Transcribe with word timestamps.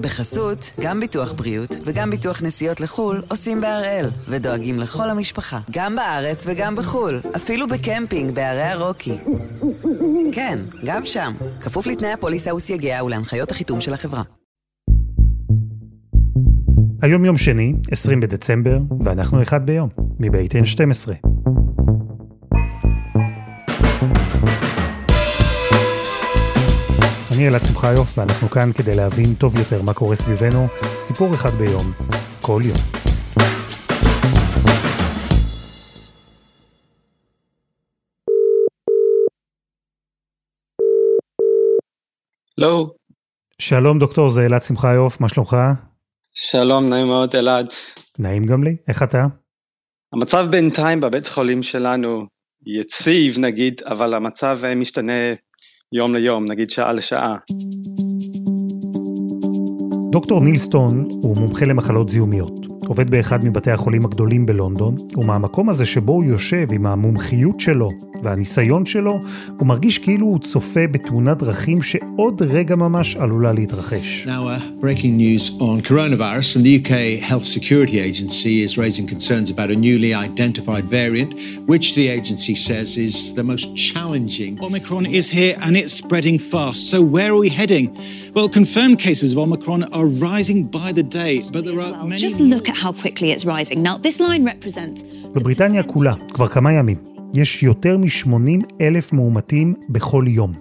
בחסות, 0.00 0.70
גם 0.80 1.00
ביטוח 1.00 1.32
בריאות 1.32 1.76
וגם 1.84 2.10
ביטוח 2.10 2.42
נסיעות 2.42 2.80
לחו"ל 2.80 3.22
עושים 3.28 3.60
בהראל, 3.60 4.06
ודואגים 4.28 4.78
לכל 4.78 5.10
המשפחה, 5.10 5.60
גם 5.70 5.96
בארץ 5.96 6.44
וגם 6.46 6.76
בחו"ל, 6.76 7.20
אפילו 7.36 7.68
בקמפינג 7.68 8.34
בערי 8.34 8.62
הרוקי. 8.62 9.18
כן, 10.32 10.58
גם 10.84 11.06
שם, 11.06 11.32
כפוף 11.60 11.86
לתנאי 11.86 12.12
הפוליסה 12.12 12.54
וסייגיה 12.54 13.04
ולהנחיות 13.04 13.50
החיתום 13.50 13.80
של 13.80 13.94
החברה. 13.94 14.22
היום 17.02 17.24
יום 17.24 17.36
שני, 17.36 17.74
20 17.90 18.20
בדצמבר, 18.20 18.78
ואנחנו 19.04 19.42
אחד 19.42 19.66
ביום, 19.66 19.88
מבית 20.20 20.54
N12. 20.54 21.29
אני 27.40 27.48
אלעד 27.48 27.62
שמחיוף, 27.62 28.18
ואנחנו 28.18 28.50
כאן 28.50 28.72
כדי 28.72 28.96
להבין 28.96 29.34
טוב 29.34 29.56
יותר 29.56 29.82
מה 29.82 29.94
קורה 29.94 30.14
סביבנו, 30.14 30.66
סיפור 30.98 31.34
אחד 31.34 31.50
ביום, 31.50 31.92
כל 32.40 32.62
יום. 32.64 32.76
לא. 42.58 42.90
שלום 43.58 43.98
דוקטור, 43.98 44.30
זה 44.30 44.46
אלעד 44.46 44.62
שמחיוף, 44.62 45.20
מה 45.20 45.28
שלומך? 45.28 45.56
שלום, 46.34 46.88
נעים 46.88 47.06
מאוד 47.06 47.36
אלעד. 47.36 47.66
נעים 48.18 48.44
גם 48.44 48.64
לי, 48.64 48.76
איך 48.88 49.02
אתה? 49.02 49.26
המצב 50.12 50.46
בינתיים 50.50 51.00
בבית 51.00 51.26
חולים 51.26 51.62
שלנו 51.62 52.26
יציב 52.66 53.38
נגיד, 53.38 53.82
אבל 53.86 54.14
המצב 54.14 54.58
משתנה 54.76 55.34
יום 55.92 56.14
ליום, 56.14 56.50
נגיד 56.50 56.70
שעה 56.70 56.92
לשעה. 56.92 57.36
דוקטור 60.10 60.40
ניל 60.40 60.58
סטון 60.58 61.08
הוא 61.10 61.36
מומחה 61.36 61.66
למחלות 61.66 62.08
זיהומיות. 62.08 62.66
עובד 62.90 63.10
באחד 63.10 63.44
מבתי 63.44 63.70
החולים 63.70 64.04
הגדולים 64.04 64.46
בלונדון, 64.46 64.94
ומהמקום 65.16 65.68
הזה 65.68 65.86
שבו 65.86 66.12
הוא 66.12 66.24
יושב 66.24 66.66
עם 66.72 66.86
המומחיות 66.86 67.60
שלו 67.60 67.90
והניסיון 68.22 68.86
שלו, 68.86 69.20
הוא 69.58 69.66
מרגיש 69.66 69.98
כאילו 69.98 70.26
הוא 70.26 70.38
צופה 70.38 70.86
בתאונת 70.86 71.38
דרכים 71.38 71.82
שעוד 71.82 72.42
רגע 72.42 72.76
ממש 72.76 73.16
עלולה 73.16 73.52
להתרחש. 73.52 74.26
Now, 74.26 74.28
uh, 74.28 74.80
breaking 74.80 75.16
news 75.16 75.50
on 75.60 75.88
coronavirus, 75.88 76.56
and 76.56 76.64
the 76.64 76.74
UK 76.80 77.20
Health 77.30 77.46
Security 77.46 77.98
Agency 78.00 78.62
is 78.66 78.76
raising 78.76 79.06
concerns 79.14 79.50
about 79.50 79.70
a 79.70 79.78
newly 79.86 80.12
identified 80.14 80.84
variant, 80.84 81.30
which 81.66 81.86
the 81.94 82.06
agency 82.18 82.54
says 82.68 82.88
is 83.06 83.34
the 83.38 83.44
most 83.52 83.66
challenging. 83.88 84.52
Omicron 84.68 85.06
is 85.20 85.26
here 85.38 85.54
and 85.64 85.72
it's 85.80 85.94
spreading 86.02 86.38
fast. 86.52 86.80
So 86.92 86.98
where 87.14 87.30
are 87.34 87.40
we 87.46 87.50
heading? 87.60 87.86
Well, 88.36 88.48
confirmed 88.60 88.98
cases 89.08 89.28
of 89.32 89.38
Omicron 89.46 89.80
are 89.98 89.99
rising 90.06 90.62
by 90.70 90.92
the 90.92 91.02
day, 91.02 91.42
but 91.52 91.64
there 91.64 91.80
are 91.80 92.04
many... 92.04 92.20
Just 92.20 92.40
look 92.40 92.68
at 92.68 92.76
how 92.76 92.92
quickly 92.92 93.30
it's 93.32 93.44
rising. 93.44 93.82
Now, 93.82 93.96
this 93.98 94.20
line 94.20 94.44
represents... 94.44 95.00
בבריטניה 95.34 95.82
כולה, 95.82 96.14
כבר 96.32 96.48
כמה 96.48 96.72
ימים, 96.72 96.98
יש 97.34 97.62
יותר 97.62 97.96
מ-80 97.98 98.66
אלף 98.80 99.12
מאומתים 99.12 99.74
בכל 99.88 100.24
יום. 100.28 100.52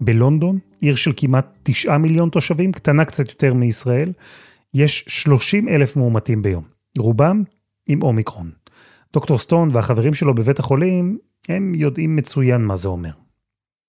בלונדון, 0.00 0.58
עיר 0.80 0.94
של 0.94 1.12
כמעט 1.16 1.46
9 1.62 1.98
מיליון 1.98 2.28
תושבים, 2.28 2.72
קטנה 2.72 3.04
קצת 3.04 3.28
יותר 3.28 3.54
מישראל, 3.54 4.12
יש 4.74 5.04
30 5.08 5.68
אלף 5.68 5.96
מאומתים 5.96 6.42
ביום. 6.42 6.64
רובם 6.98 7.42
עם 7.88 8.02
אומיקרון. 8.02 8.50
דוקטור 9.12 9.38
סטון 9.38 9.70
והחברים 9.72 10.14
שלו 10.14 10.34
בבית 10.34 10.58
החולים, 10.58 11.18
הם 11.48 11.74
יודעים 11.74 12.16
מצוין 12.16 12.64
מה 12.64 12.76
זה 12.76 12.88
אומר. 12.88 13.21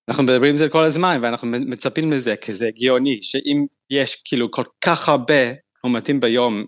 אנחנו 0.08 0.22
מדברים 0.22 0.50
על 0.50 0.56
זה 0.56 0.68
כל 0.68 0.84
הזמן 0.84 1.18
ואנחנו 1.22 1.48
מצפים 1.48 2.12
לזה 2.12 2.34
כי 2.40 2.52
זה 2.52 2.66
הגיוני 2.66 3.18
שאם 3.22 3.66
יש 3.90 4.22
כאילו 4.24 4.50
כל 4.50 4.64
כך 4.84 5.08
הרבה 5.08 5.52
מאומתים 5.84 6.20
ביום 6.20 6.64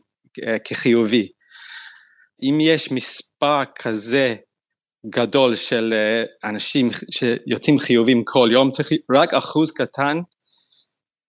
אה, 0.47 0.59
כחיובי, 0.59 1.29
אם 2.43 2.59
יש 2.61 2.93
מספר 2.93 3.63
כזה 3.79 4.35
גדול 5.11 5.55
של 5.55 5.95
אה, 5.97 6.49
אנשים 6.51 6.89
שיוצאים 7.11 7.79
חיובים 7.79 8.23
כל 8.25 8.49
יום, 8.53 8.71
רק 9.15 9.35
אחוז 9.35 9.73
קטן 9.73 10.19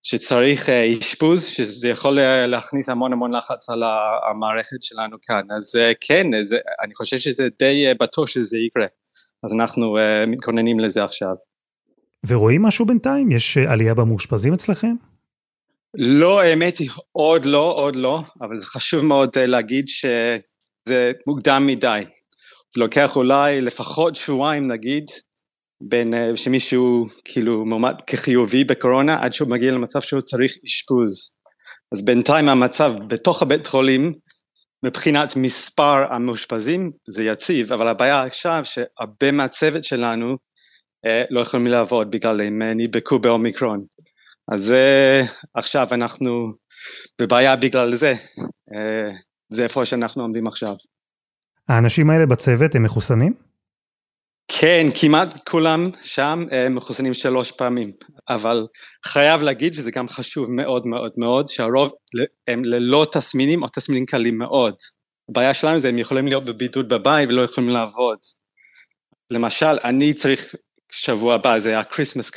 שצריך 0.04 0.70
אה, 0.70 0.92
אשפוז, 1.00 1.46
שזה 1.46 1.90
יכול 1.90 2.20
להכניס 2.52 2.90
המון 2.90 3.14
המון 3.14 3.36
לחץ 3.36 3.70
על 3.70 3.84
המערכת 4.30 4.84
שלנו 4.84 5.18
כאן. 5.22 5.42
אז 5.58 5.76
כן, 6.02 6.44
זה, 6.44 6.60
אני 6.84 6.96
חושב 6.96 7.18
שזה 7.18 7.48
די 7.60 7.86
בטוח 8.00 8.28
שזה 8.28 8.58
יקרה. 8.58 8.86
אז 9.44 9.54
אנחנו 9.54 9.98
מתכוננים 10.28 10.80
לזה 10.80 11.04
עכשיו. 11.04 11.36
ורואים 12.28 12.62
משהו 12.62 12.86
בינתיים? 12.86 13.32
יש 13.32 13.58
עלייה 13.58 13.94
במאושפזים 13.94 14.54
אצלכם? 14.54 14.96
לא, 15.94 16.42
האמת 16.42 16.78
היא 16.78 16.90
עוד 17.12 17.46
לא, 17.46 17.74
עוד 17.76 17.96
לא, 17.96 18.22
אבל 18.42 18.60
זה 18.60 18.66
חשוב 18.66 19.06
מאוד 19.06 19.38
להגיד 19.38 19.88
שזה 19.88 21.12
מוקדם 21.28 21.68
מדי. 21.68 22.02
זה 22.76 22.82
לוקח 22.82 23.16
אולי 23.16 23.62
לפחות 23.62 24.16
שבועיים 24.16 24.68
נגיד, 24.68 25.06
בין 25.82 26.14
שמישהו 26.36 27.06
כאילו 27.26 27.66
מועמד 27.66 27.96
כחיובי 28.08 28.64
בקורונה, 28.64 29.24
עד 29.24 29.34
שהוא 29.34 29.50
מגיע 29.50 29.72
למצב 29.72 30.02
שהוא 30.02 30.22
צריך 30.22 30.52
אשפוז. 30.66 31.32
אז 31.92 32.06
בינתיים 32.06 32.50
המצב 32.50 32.92
בתוך 33.08 33.42
הבית 33.42 33.68
חולים, 33.68 34.14
מבחינת 34.84 35.36
מספר 35.36 36.14
המאושפזים 36.14 36.92
זה 37.10 37.24
יציב, 37.24 37.74
אבל 37.74 37.88
הבעיה 37.88 38.24
עכשיו 38.24 38.62
שהרבה 38.64 39.32
מהצוות 39.32 39.84
שלנו 39.84 40.38
לא 41.30 41.42
יכולים 41.42 41.68
לעבוד 41.68 42.12
בגלל 42.12 42.42
הם 42.42 42.62
נדבקו 42.62 43.20
באומיקרון. 43.20 43.86
אז 44.52 44.74
עכשיו 45.54 45.88
אנחנו 45.92 46.54
בבעיה 47.22 47.56
בגלל 47.56 47.96
זה, 47.96 48.14
זה 49.50 49.64
איפה 49.64 49.86
שאנחנו 49.86 50.22
עומדים 50.22 50.48
עכשיו. 50.48 50.74
האנשים 51.70 52.10
האלה 52.10 52.26
בצוות 52.26 52.76
הם 52.76 52.84
מחוסנים? 52.84 53.34
כן, 54.48 54.88
כמעט 54.96 55.50
כולם 55.50 55.90
שם 56.04 56.46
מחוסנים 56.70 57.14
שלוש 57.14 57.52
פעמים, 57.52 57.92
אבל 58.30 58.68
חייב 59.06 59.42
להגיד, 59.42 59.74
וזה 59.78 59.92
גם 59.92 60.08
חשוב 60.08 60.52
מאוד 60.52 60.88
מאוד 60.88 61.12
מאוד, 61.18 61.48
שהרוב 61.48 61.92
הם 62.48 62.66
ללא 62.66 63.08
תסמינים 63.12 63.64
או 63.64 63.68
תסמינים 63.68 64.06
קלים 64.06 64.38
מאוד. 64.38 64.76
הבעיה 65.30 65.54
שלנו 65.54 65.80
זה 65.80 65.90
הם 65.90 65.98
יכולים 65.98 66.28
להיות 66.28 66.46
בבידוד 66.46 66.90
בבית 66.90 67.30
ולא 67.30 67.42
יכולים 67.42 67.70
לעבוד. 67.70 68.18
למשל, 69.32 69.78
אני 69.84 70.14
צריך 70.14 70.56
שבוע 70.92 71.36
הבא, 71.36 71.60
זה 71.60 71.80
הקריסמס 71.80 72.32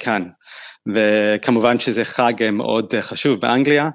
כאן, 0.00 0.22
וכמובן 0.94 1.78
שזה 1.78 2.04
חג 2.04 2.50
מאוד 2.52 2.94
חשוב 3.00 3.40
באנגליה, 3.40 3.90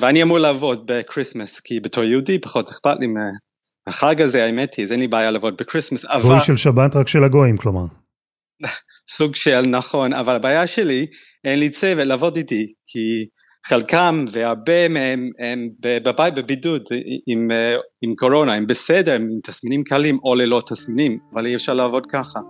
ואני 0.00 0.22
אמור 0.22 0.38
לעבוד 0.38 0.82
בקריסמס, 0.86 1.60
כי 1.60 1.80
בתור 1.80 2.04
יהודי 2.04 2.38
פחות 2.38 2.70
אכפת 2.70 2.96
לי 3.00 3.06
מהחג 3.86 4.22
הזה, 4.22 4.44
האמת 4.44 4.74
היא, 4.74 4.84
אז 4.84 4.92
אין 4.92 5.00
לי 5.00 5.08
בעיה 5.08 5.30
לעבוד 5.30 5.56
בקריסמס, 5.56 6.04
אבל... 6.04 6.22
גוי 6.22 6.40
של 6.40 6.56
שבת 6.56 6.96
רק 6.96 7.08
של 7.08 7.24
הגויים, 7.24 7.56
כלומר. 7.56 7.84
סוג 9.16 9.34
של, 9.34 9.60
נכון, 9.60 10.12
אבל 10.12 10.36
הבעיה 10.36 10.66
שלי, 10.66 11.06
אין 11.44 11.58
לי 11.58 11.70
צוות 11.70 12.06
לעבוד 12.06 12.36
איתי, 12.36 12.66
כי 12.86 13.26
חלקם 13.66 14.24
והרבה 14.32 14.88
מהם 14.88 15.30
הם 15.38 15.68
בבית 15.80 16.34
בבידוד 16.34 16.82
עם, 17.26 17.50
עם 18.02 18.14
קורונה, 18.14 18.54
הם 18.54 18.66
בסדר, 18.66 19.14
עם 19.14 19.28
תסמינים 19.44 19.84
קלים 19.84 20.18
או 20.24 20.34
ללא 20.34 20.62
תסמינים, 20.66 21.18
אבל 21.34 21.46
אי 21.46 21.54
אפשר 21.54 21.74
לעבוד 21.74 22.06
ככה. 22.06 22.40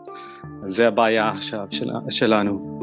זה 0.63 0.89
הבעיה 0.89 1.29
עכשיו 1.29 1.67
של, 1.71 1.87
שלנו. 2.11 2.81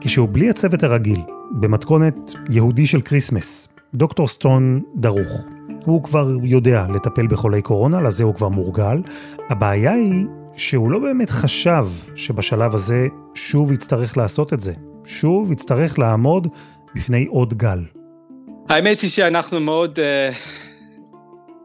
כשהוא 0.00 0.28
בלי 0.32 0.50
הצוות 0.50 0.82
הרגיל, 0.82 1.20
במתכונת 1.50 2.34
יהודי 2.50 2.86
של 2.86 3.00
כריסמס, 3.00 3.74
דוקטור 3.94 4.28
סטון 4.28 4.82
דרוך. 4.96 5.46
הוא 5.84 6.02
כבר 6.02 6.28
יודע 6.44 6.86
לטפל 6.94 7.26
בחולי 7.26 7.62
קורונה, 7.62 8.00
לזה 8.00 8.24
הוא 8.24 8.34
כבר 8.34 8.48
מורגל. 8.48 9.02
הבעיה 9.50 9.92
היא 9.92 10.26
שהוא 10.56 10.90
לא 10.90 10.98
באמת 10.98 11.30
חשב 11.30 11.86
שבשלב 12.14 12.74
הזה 12.74 13.06
שוב 13.34 13.72
יצטרך 13.72 14.16
לעשות 14.16 14.52
את 14.52 14.60
זה. 14.60 14.72
שוב 15.04 15.52
יצטרך 15.52 15.98
לעמוד 15.98 16.46
בפני 16.94 17.26
עוד 17.26 17.54
גל. 17.54 17.78
האמת 18.68 19.00
היא 19.00 19.10
שאנחנו 19.10 19.60
מאוד 19.60 19.98
אה, 19.98 20.36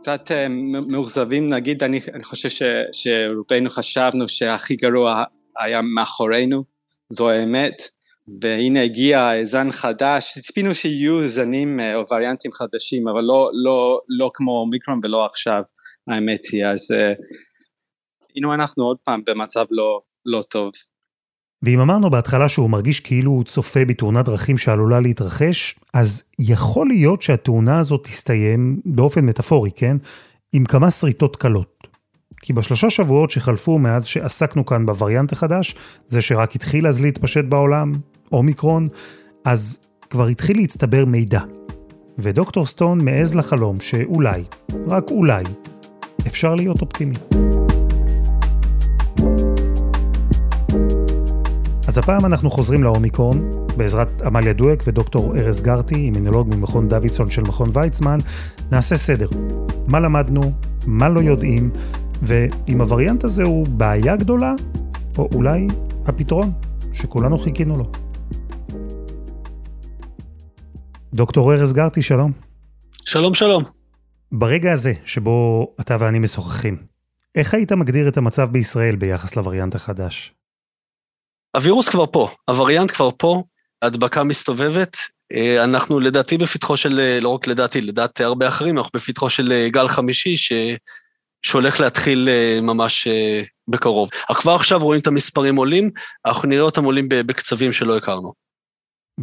קצת 0.02 0.32
אה, 0.32 0.50
מאוכזבים, 0.88 1.50
נגיד, 1.50 1.84
אני, 1.84 2.00
אני 2.14 2.24
חושב 2.24 2.50
ש, 2.50 2.62
שרובנו 2.92 3.70
חשבנו 3.70 4.28
שהכי 4.28 4.76
גרוע 4.76 5.24
היה 5.60 5.82
מאחורינו, 5.82 6.64
זו 7.10 7.30
האמת, 7.30 7.82
והנה 8.42 8.82
הגיע 8.82 9.32
זן 9.44 9.72
חדש, 9.72 10.38
ציפינו 10.40 10.76
שיהיו 10.76 11.28
זנים 11.28 11.80
uh, 11.80 11.84
או 11.96 12.04
וריאנטים 12.12 12.52
חדשים, 12.52 13.08
אבל 13.08 13.22
לא, 13.22 13.50
לא, 13.54 14.00
לא 14.20 14.32
כמו 14.34 14.66
מיקרון 14.72 15.00
ולא 15.04 15.26
עכשיו, 15.26 15.62
האמת 16.08 16.46
היא, 16.52 16.66
אז 16.66 16.92
הנה 18.36 18.54
אנחנו 18.54 18.84
עוד 18.84 18.98
פעם 19.04 19.22
במצב 19.28 19.66
לא, 19.72 20.02
לא 20.26 20.42
טוב. 20.50 20.72
ואם 21.66 21.80
אמרנו 21.80 22.10
בהתחלה 22.10 22.50
שהוא 22.50 22.70
מרגיש 22.70 23.00
כאילו 23.00 23.32
הוא 23.32 23.44
צופה 23.44 23.86
בתאונת 23.86 24.26
דרכים 24.26 24.58
שעלולה 24.58 25.00
להתרחש, 25.00 25.76
אז 25.94 26.24
יכול 26.40 26.88
להיות 26.88 27.22
שהתאונה 27.22 27.80
הזאת 27.80 28.04
תסתיים, 28.04 28.80
באופן 28.86 29.26
מטאפורי, 29.26 29.72
כן? 29.76 29.98
עם 30.54 30.66
כמה 30.66 30.92
שריטות 30.92 31.36
קלות. 31.36 31.88
כי 32.42 32.54
בשלושה 32.54 32.90
שבועות 32.90 33.32
שחלפו 33.32 33.80
מאז 33.80 34.06
שעסקנו 34.06 34.66
כאן 34.66 34.86
בווריאנט 34.86 35.32
החדש, 35.32 35.76
זה 36.08 36.22
שרק 36.22 36.56
התחיל 36.56 36.88
אז 36.88 37.02
להתפשט 37.02 37.46
בעולם, 37.46 37.94
אומיקרון, 38.32 38.88
אז 39.46 39.80
כבר 40.10 40.28
התחיל 40.28 40.58
להצטבר 40.58 41.06
מידע. 41.06 41.42
ודוקטור 42.18 42.66
סטון 42.66 43.06
מעז 43.06 43.36
לחלום 43.36 43.80
שאולי, 43.80 44.44
רק 44.88 45.12
אולי, 45.12 45.44
אפשר 46.28 46.56
להיות 46.56 46.82
אופטימי. 46.82 47.16
אז 51.96 52.00
הפעם 52.00 52.26
אנחנו 52.26 52.50
חוזרים 52.50 52.84
לאומיקרון, 52.84 53.68
בעזרת 53.78 54.22
עמליה 54.22 54.54
דואק 54.54 54.84
ודוקטור 54.88 55.38
ארז 55.38 55.62
גרטי, 55.62 55.96
אימונולוג 55.96 56.56
ממכון 56.56 56.88
דוידסון 56.88 57.32
של 57.32 57.42
מכון 57.42 57.70
ויצמן, 57.74 58.20
נעשה 58.72 58.98
סדר. 58.98 59.28
מה 59.88 60.00
למדנו, 60.00 60.52
מה 60.88 61.10
לא 61.10 61.20
יודעים, 61.20 61.72
ואם 62.22 62.82
הווריאנט 62.82 63.24
הזה 63.24 63.44
הוא 63.44 63.68
בעיה 63.68 64.16
גדולה, 64.16 64.54
או 65.18 65.30
אולי 65.34 65.68
הפתרון 66.06 66.52
שכולנו 66.94 67.38
חיכינו 67.38 67.78
לו. 67.78 67.92
דוקטור 71.14 71.54
ארז 71.54 71.74
גרטי, 71.74 72.02
שלום. 72.02 72.32
שלום, 73.06 73.34
שלום. 73.34 73.64
ברגע 74.32 74.72
הזה 74.72 74.94
שבו 75.06 75.68
אתה 75.82 75.98
ואני 76.00 76.20
משוחחים, 76.20 76.78
איך 77.36 77.54
היית 77.54 77.72
מגדיר 77.72 78.08
את 78.08 78.18
המצב 78.18 78.50
בישראל 78.52 78.96
ביחס 78.96 79.36
לווריאנט 79.36 79.76
החדש? 79.76 80.35
הווירוס 81.56 81.90
כבר 81.90 82.06
פה, 82.12 82.30
הווריאנט 82.50 82.92
כבר 82.92 83.10
פה, 83.18 83.44
ההדבקה 83.82 84.24
מסתובבת. 84.24 84.98
אה, 85.34 85.64
אנחנו 85.64 86.00
לדעתי 86.00 86.38
בפתחו 86.38 86.78
של, 86.78 87.00
אה, 87.00 87.20
לא 87.20 87.30
רק 87.30 87.48
לדעתי, 87.48 87.82
לדעת 87.82 88.22
הרבה 88.22 88.48
אחרים, 88.48 88.78
אנחנו 88.78 88.92
בפתחו 88.94 89.30
של 89.30 89.52
אה, 89.52 89.70
גל 89.70 89.88
חמישי 89.88 90.38
ש, 90.38 90.52
שהולך 91.42 91.80
להתחיל 91.80 92.30
ממש 92.62 93.08
בקרוב. 93.68 94.10
כבר 94.34 94.56
עכשיו 94.56 94.80
רואים 94.80 95.02
את 95.02 95.08
המספרים 95.08 95.56
עולים, 95.56 95.92
אנחנו 96.26 96.50
נראה 96.50 96.62
אותם 96.62 96.84
עולים 96.84 97.10
בקצבים 97.10 97.74
שלא 97.74 97.98
הכרנו. 97.98 98.34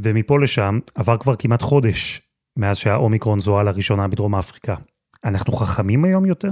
ומפה 0.02 0.40
לשם 0.40 0.78
עבר 0.94 1.16
כבר 1.18 1.36
כמעט 1.36 1.62
חודש 1.62 2.20
מאז 2.58 2.78
שהאומיקרון 2.78 3.40
זוהה 3.40 3.64
לראשונה 3.64 4.08
בדרום 4.08 4.34
אפריקה. 4.34 4.74
אנחנו 5.24 5.52
חכמים 5.52 6.04
היום 6.04 6.26
יותר? 6.26 6.50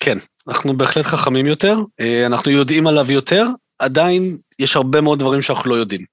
כן, 0.00 0.18
אנחנו 0.48 0.76
בהחלט 0.76 1.04
חכמים 1.04 1.46
יותר, 1.46 1.78
אנחנו 2.26 2.50
יודעים 2.50 2.86
עליו 2.86 3.12
יותר, 3.12 3.44
עדיין 3.78 4.36
יש 4.58 4.76
הרבה 4.76 5.00
מאוד 5.00 5.18
דברים 5.18 5.42
שאנחנו 5.42 5.70
לא 5.70 5.74
יודעים. 5.74 6.04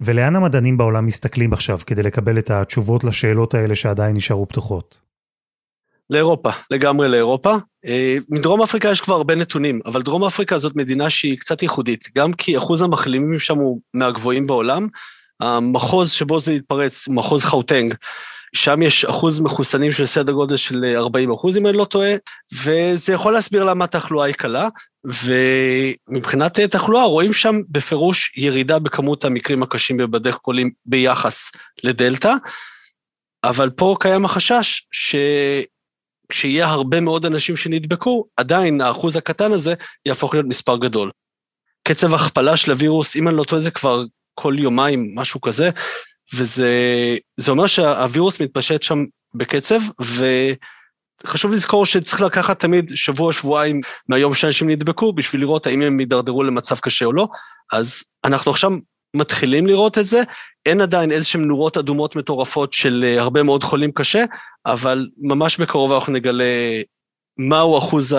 ולאן 0.00 0.36
המדענים 0.36 0.78
בעולם 0.78 1.06
מסתכלים 1.06 1.52
עכשיו 1.52 1.78
כדי 1.86 2.02
לקבל 2.02 2.38
את 2.38 2.50
התשובות 2.50 3.04
לשאלות 3.04 3.54
האלה 3.54 3.74
שעדיין 3.74 4.16
נשארו 4.16 4.48
פתוחות? 4.48 4.98
לאירופה, 6.10 6.50
לגמרי 6.70 7.08
לאירופה. 7.08 7.56
אה, 7.86 8.16
מדרום 8.28 8.62
אפריקה 8.62 8.88
יש 8.88 9.00
כבר 9.00 9.14
הרבה 9.14 9.34
נתונים, 9.34 9.80
אבל 9.86 10.02
דרום 10.02 10.24
אפריקה 10.24 10.58
זאת 10.58 10.76
מדינה 10.76 11.10
שהיא 11.10 11.38
קצת 11.38 11.62
ייחודית, 11.62 12.08
גם 12.18 12.32
כי 12.32 12.58
אחוז 12.58 12.82
המחלימים 12.82 13.38
שם 13.38 13.58
הוא 13.58 13.80
מהגבוהים 13.94 14.46
בעולם. 14.46 14.88
המחוז 15.40 16.10
שבו 16.10 16.40
זה 16.40 16.52
התפרץ, 16.52 17.08
מחוז 17.08 17.44
חאוטנג, 17.44 17.94
שם 18.52 18.82
יש 18.82 19.04
אחוז 19.04 19.40
מחוסנים 19.40 19.92
של 19.92 20.06
סדר 20.06 20.32
גודל 20.32 20.56
של 20.56 20.84
40 20.96 21.32
אחוז, 21.32 21.58
אם 21.58 21.66
אני 21.66 21.76
לא 21.76 21.84
טועה, 21.84 22.10
וזה 22.64 23.12
יכול 23.12 23.32
להסביר 23.32 23.64
למה 23.64 23.84
התחלואה 23.84 24.26
היא 24.26 24.34
קלה, 24.34 24.68
ומבחינת 25.04 26.60
תחלואה 26.60 27.04
רואים 27.04 27.32
שם 27.32 27.60
בפירוש 27.68 28.32
ירידה 28.36 28.78
בכמות 28.78 29.24
המקרים 29.24 29.62
הקשים 29.62 29.96
בבתי 29.96 30.32
חולים 30.32 30.70
ביחס 30.86 31.50
לדלתא, 31.84 32.34
אבל 33.44 33.70
פה 33.70 33.96
קיים 34.00 34.24
החשש 34.24 34.86
ש... 34.90 35.16
כשיהיה 36.28 36.66
הרבה 36.66 37.00
מאוד 37.00 37.26
אנשים 37.26 37.56
שנדבקו, 37.56 38.24
עדיין 38.36 38.80
האחוז 38.80 39.16
הקטן 39.16 39.52
הזה 39.52 39.74
יהפוך 40.06 40.34
להיות 40.34 40.46
מספר 40.46 40.76
גדול. 40.76 41.10
קצב 41.88 42.14
הכפלה 42.14 42.56
של 42.56 42.70
הווירוס, 42.70 43.16
אם 43.16 43.28
אני 43.28 43.36
לא 43.36 43.44
טועה, 43.44 43.62
זה 43.62 43.70
כבר 43.70 44.04
כל 44.34 44.54
יומיים, 44.58 45.12
משהו 45.14 45.40
כזה, 45.40 45.70
וזה 46.34 47.18
אומר 47.48 47.66
שהווירוס 47.66 48.40
מתפשט 48.40 48.82
שם 48.82 49.04
בקצב, 49.34 49.80
וחשוב 51.24 51.52
לזכור 51.52 51.86
שצריך 51.86 52.20
לקחת 52.20 52.60
תמיד 52.60 52.92
שבוע-שבועיים 52.94 53.80
מהיום 54.08 54.34
שאנשים 54.34 54.70
נדבקו, 54.70 55.12
בשביל 55.12 55.40
לראות 55.40 55.66
האם 55.66 55.82
הם 55.82 56.00
יידרדרו 56.00 56.42
למצב 56.42 56.78
קשה 56.78 57.04
או 57.04 57.12
לא. 57.12 57.28
אז 57.72 58.02
אנחנו 58.24 58.50
עכשיו 58.50 58.70
מתחילים 59.14 59.66
לראות 59.66 59.98
את 59.98 60.06
זה, 60.06 60.22
אין 60.66 60.80
עדיין 60.80 61.12
איזשהם 61.12 61.44
נורות 61.44 61.76
אדומות 61.76 62.16
מטורפות 62.16 62.72
של 62.72 63.04
אה, 63.06 63.20
הרבה 63.20 63.42
מאוד 63.42 63.64
חולים 63.64 63.92
קשה, 63.92 64.24
אבל 64.66 65.08
ממש 65.18 65.60
בקרוב 65.60 65.92
אנחנו 65.92 66.12
נגלה 66.12 66.44
מהו 67.38 67.78
אחוז 67.78 68.16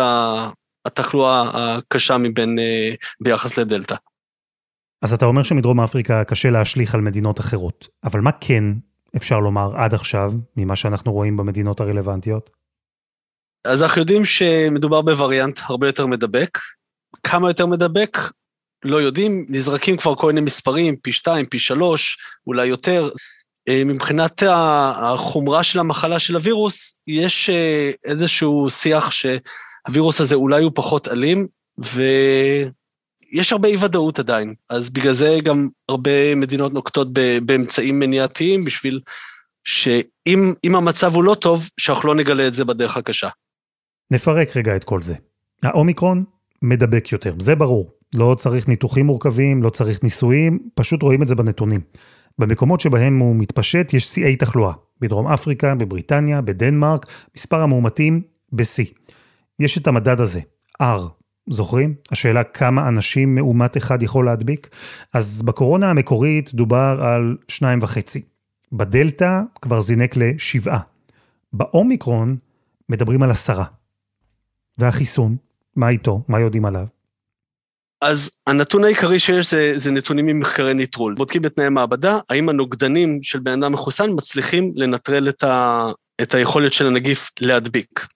התחלואה 0.85 1.49
הקשה 1.53 2.17
מבין, 2.17 2.59
אה, 2.59 2.93
ביחס 3.21 3.57
לדלתא. 3.57 3.95
אז 5.01 5.13
אתה 5.13 5.25
אומר 5.25 5.43
שמדרום 5.43 5.79
אפריקה 5.79 6.23
קשה 6.23 6.49
להשליך 6.49 6.95
על 6.95 7.01
מדינות 7.01 7.39
אחרות, 7.39 7.87
אבל 8.03 8.19
מה 8.19 8.31
כן 8.31 8.63
אפשר 9.15 9.39
לומר 9.39 9.75
עד 9.75 9.93
עכשיו, 9.93 10.31
ממה 10.57 10.75
שאנחנו 10.75 11.11
רואים 11.13 11.37
במדינות 11.37 11.79
הרלוונטיות? 11.79 12.49
אז 13.65 13.83
אנחנו 13.83 14.01
יודעים 14.01 14.25
שמדובר 14.25 15.01
בווריאנט 15.01 15.59
הרבה 15.63 15.87
יותר 15.87 16.05
מדבק. 16.05 16.57
כמה 17.23 17.49
יותר 17.49 17.65
מדבק? 17.65 18.17
לא 18.85 19.01
יודעים, 19.01 19.45
נזרקים 19.49 19.97
כבר 19.97 20.15
כל 20.15 20.27
מיני 20.27 20.41
מספרים, 20.41 20.95
פי 20.95 21.11
שתיים, 21.11 21.45
פי 21.45 21.59
שלוש, 21.59 22.17
אולי 22.47 22.67
יותר. 22.67 23.09
אה, 23.67 23.83
מבחינת 23.85 24.43
החומרה 24.95 25.63
של 25.63 25.79
המחלה 25.79 26.19
של 26.19 26.35
הווירוס, 26.35 26.97
יש 27.07 27.49
אה, 27.49 27.91
איזשהו 28.05 28.69
שיח 28.69 29.09
שהווירוס 29.11 30.21
הזה 30.21 30.35
אולי 30.35 30.63
הוא 30.63 30.71
פחות 30.75 31.07
אלים, 31.07 31.47
ו... 31.85 32.01
יש 33.31 33.51
הרבה 33.51 33.67
אי 33.67 33.75
ודאות 33.79 34.19
עדיין, 34.19 34.53
אז 34.69 34.89
בגלל 34.89 35.13
זה 35.13 35.37
גם 35.43 35.69
הרבה 35.89 36.35
מדינות 36.35 36.73
נוקטות 36.73 37.07
באמצעים 37.45 37.99
מניעתיים 37.99 38.65
בשביל 38.65 38.99
שאם 39.63 40.75
המצב 40.75 41.15
הוא 41.15 41.23
לא 41.23 41.35
טוב, 41.35 41.69
שאנחנו 41.77 42.07
לא 42.07 42.15
נגלה 42.15 42.47
את 42.47 42.53
זה 42.53 42.65
בדרך 42.65 42.97
הקשה. 42.97 43.29
נפרק 44.11 44.57
רגע 44.57 44.75
את 44.75 44.83
כל 44.83 45.01
זה. 45.01 45.15
האומיקרון 45.63 46.23
מדבק 46.61 47.11
יותר, 47.11 47.33
זה 47.39 47.55
ברור. 47.55 47.91
לא 48.15 48.35
צריך 48.37 48.67
ניתוחים 48.67 49.05
מורכבים, 49.05 49.63
לא 49.63 49.69
צריך 49.69 50.03
ניסויים, 50.03 50.59
פשוט 50.75 51.01
רואים 51.01 51.21
את 51.21 51.27
זה 51.27 51.35
בנתונים. 51.35 51.81
במקומות 52.39 52.79
שבהם 52.79 53.19
הוא 53.19 53.35
מתפשט 53.35 53.93
יש 53.93 54.07
שיאי 54.07 54.35
תחלואה. 54.35 54.73
בדרום 55.01 55.27
אפריקה, 55.27 55.75
בבריטניה, 55.75 56.41
בדנמרק, 56.41 57.05
מספר 57.37 57.61
המאומתים 57.61 58.21
בשיא. 58.53 58.85
יש 59.59 59.77
את 59.77 59.87
המדד 59.87 60.21
הזה, 60.21 60.39
R, 60.83 61.18
זוכרים? 61.49 61.95
השאלה 62.11 62.43
כמה 62.43 62.87
אנשים 62.87 63.35
מאומת 63.35 63.77
אחד 63.77 64.03
יכול 64.03 64.25
להדביק? 64.25 64.69
אז 65.13 65.41
בקורונה 65.41 65.89
המקורית 65.89 66.53
דובר 66.53 66.99
על 67.01 67.37
שניים 67.47 67.79
וחצי. 67.81 68.21
בדלתא 68.71 69.41
כבר 69.61 69.81
זינק 69.81 70.17
לשבעה. 70.17 70.79
באומיקרון 71.53 72.37
מדברים 72.89 73.23
על 73.23 73.31
עשרה. 73.31 73.65
והחיסון, 74.77 75.35
מה 75.75 75.89
איתו? 75.89 76.21
מה 76.27 76.39
יודעים 76.39 76.65
עליו? 76.65 76.85
אז 78.01 78.29
הנתון 78.47 78.83
העיקרי 78.83 79.19
שיש 79.19 79.49
זה, 79.49 79.73
זה 79.75 79.91
נתונים 79.91 80.25
ממחקרי 80.25 80.73
ניטרול. 80.73 81.13
בודקים 81.13 81.41
בתנאי 81.41 81.69
מעבדה, 81.69 82.19
האם 82.29 82.49
הנוגדנים 82.49 83.19
של 83.23 83.39
בן 83.39 83.63
אדם 83.63 83.73
מחוסן 83.73 84.09
מצליחים 84.11 84.71
לנטרל 84.75 85.29
את, 85.29 85.43
ה, 85.43 85.87
את 86.21 86.33
היכולת 86.33 86.73
של 86.73 86.87
הנגיף 86.87 87.31
להדביק. 87.39 88.07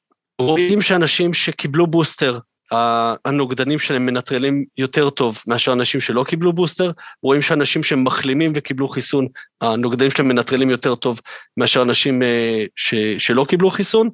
רואים 0.42 0.82
שאנשים 0.82 1.34
שקיבלו 1.34 1.88
בוסטר 1.88 2.40
הנוגדנים 3.26 3.80
שלהם 3.80 4.06
מנטרלים 4.06 4.66
יותר 4.78 5.10
טוב 5.10 5.38
מאשר 5.48 5.74
אנשים 5.74 6.02
שלא 6.02 6.24
קיבלו 6.24 6.54
בוסטר, 6.54 6.92
רואים 7.24 7.42
שאנשים 7.42 7.84
שמחלימים 7.84 8.52
וקיבלו 8.56 8.88
חיסון, 8.88 9.28
הנוגדנים 9.62 10.12
שלהם 10.12 10.28
מנטרלים 10.28 10.70
יותר 10.70 10.96
טוב 10.96 11.20
מאשר 11.58 11.82
אנשים 11.82 12.24
אה, 12.24 12.64
ש, 12.76 12.96
שלא 13.18 13.46
קיבלו 13.50 13.70
חיסון. 13.70 14.10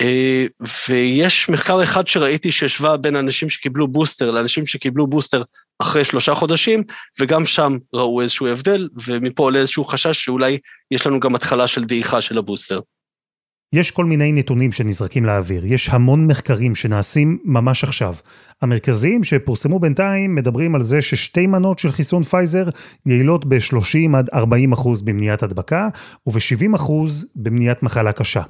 אה, 0.00 0.46
ויש 0.88 1.48
מחקר 1.48 1.82
אחד 1.82 2.08
שראיתי 2.08 2.52
שהשווה 2.52 2.96
בין 2.96 3.16
אנשים 3.16 3.50
שקיבלו 3.50 3.88
בוסטר 3.88 4.30
לאנשים 4.30 4.66
שקיבלו 4.66 5.06
בוסטר 5.06 5.42
אחרי 5.78 6.04
שלושה 6.04 6.34
חודשים, 6.34 6.82
וגם 7.20 7.46
שם 7.46 7.78
ראו 7.94 8.20
איזשהו 8.20 8.46
הבדל, 8.46 8.88
ומפה 9.06 9.42
עולה 9.42 9.58
איזשהו 9.58 9.84
חשש 9.84 10.24
שאולי 10.24 10.58
יש 10.90 11.06
לנו 11.06 11.20
גם 11.20 11.34
התחלה 11.34 11.66
של 11.66 11.84
דעיכה 11.84 12.20
של 12.20 12.38
הבוסטר. 12.38 12.80
יש 13.72 13.90
כל 13.90 14.04
מיני 14.04 14.32
נתונים 14.32 14.72
שנזרקים 14.72 15.24
לאוויר, 15.24 15.66
יש 15.66 15.88
המון 15.88 16.26
מחקרים 16.26 16.74
שנעשים 16.74 17.38
ממש 17.44 17.84
עכשיו. 17.84 18.14
המרכזיים 18.62 19.24
שפורסמו 19.24 19.78
בינתיים 19.78 20.34
מדברים 20.34 20.74
על 20.74 20.82
זה 20.82 21.02
ששתי 21.02 21.46
מנות 21.46 21.78
של 21.78 21.90
חיסון 21.90 22.22
פייזר 22.22 22.68
יעילות 23.06 23.44
ב-30 23.44 24.16
עד 24.16 24.28
40 24.34 24.72
אחוז 24.72 25.02
במניעת 25.02 25.42
הדבקה 25.42 25.88
וב-70 26.26 26.76
אחוז 26.76 27.26
במניעת 27.36 27.82
מחלה 27.82 28.12
קשה. 28.12 28.42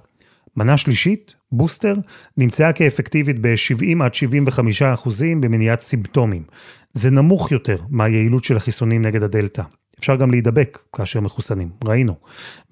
מנה 0.56 0.76
שלישית, 0.76 1.34
בוסטר, 1.52 1.94
נמצאה 2.36 2.72
כאפקטיבית 2.72 3.36
ב-70 3.40 4.04
עד 4.04 4.14
75 4.14 4.82
אחוזים 4.82 5.40
במניעת 5.40 5.80
סימפטומים. 5.80 6.42
זה 6.92 7.10
נמוך 7.10 7.52
יותר 7.52 7.76
מהיעילות 7.90 8.44
של 8.44 8.56
החיסונים 8.56 9.02
נגד 9.02 9.22
הדלתא. 9.22 9.62
אפשר 9.98 10.16
גם 10.16 10.30
להידבק 10.30 10.78
כאשר 10.96 11.20
מחוסנים, 11.20 11.68
ראינו. 11.84 12.14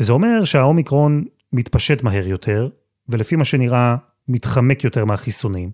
וזה 0.00 0.12
אומר 0.12 0.44
שהאומיקרון 0.44 1.24
מתפשט 1.52 2.02
מהר 2.02 2.28
יותר, 2.28 2.68
ולפי 3.08 3.36
מה 3.36 3.44
שנראה, 3.44 3.96
מתחמק 4.28 4.84
יותר 4.84 5.04
מהחיסונים. 5.04 5.70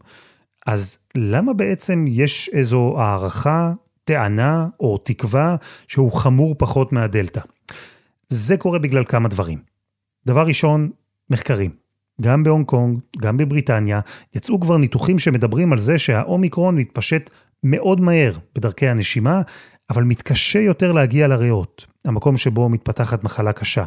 אז 0.66 0.98
למה 1.16 1.52
בעצם 1.52 2.04
יש 2.08 2.50
איזו 2.52 2.94
הערכה, 2.98 3.72
טענה 4.04 4.68
או 4.80 4.98
תקווה 4.98 5.56
שהוא 5.88 6.12
חמור 6.12 6.54
פחות 6.58 6.92
מהדלתא? 6.92 7.40
זה 8.28 8.56
קורה 8.56 8.78
בגלל 8.78 9.04
כמה 9.04 9.28
דברים. 9.28 9.58
דבר 10.26 10.46
ראשון, 10.46 10.90
מחקרים. 11.30 11.70
גם 12.20 12.42
בהונג 12.42 12.66
קונג, 12.66 12.98
גם 13.18 13.36
בבריטניה, 13.36 14.00
יצאו 14.34 14.60
כבר 14.60 14.76
ניתוחים 14.76 15.18
שמדברים 15.18 15.72
על 15.72 15.78
זה 15.78 15.98
שהאומיקרון 15.98 16.76
מתפשט 16.76 17.30
מאוד 17.64 18.00
מהר 18.00 18.32
בדרכי 18.54 18.88
הנשימה, 18.88 19.42
אבל 19.90 20.04
מתקשה 20.04 20.60
יותר 20.60 20.92
להגיע 20.92 21.28
לריאות, 21.28 21.86
המקום 22.04 22.36
שבו 22.36 22.68
מתפתחת 22.68 23.24
מחלה 23.24 23.52
קשה. 23.52 23.84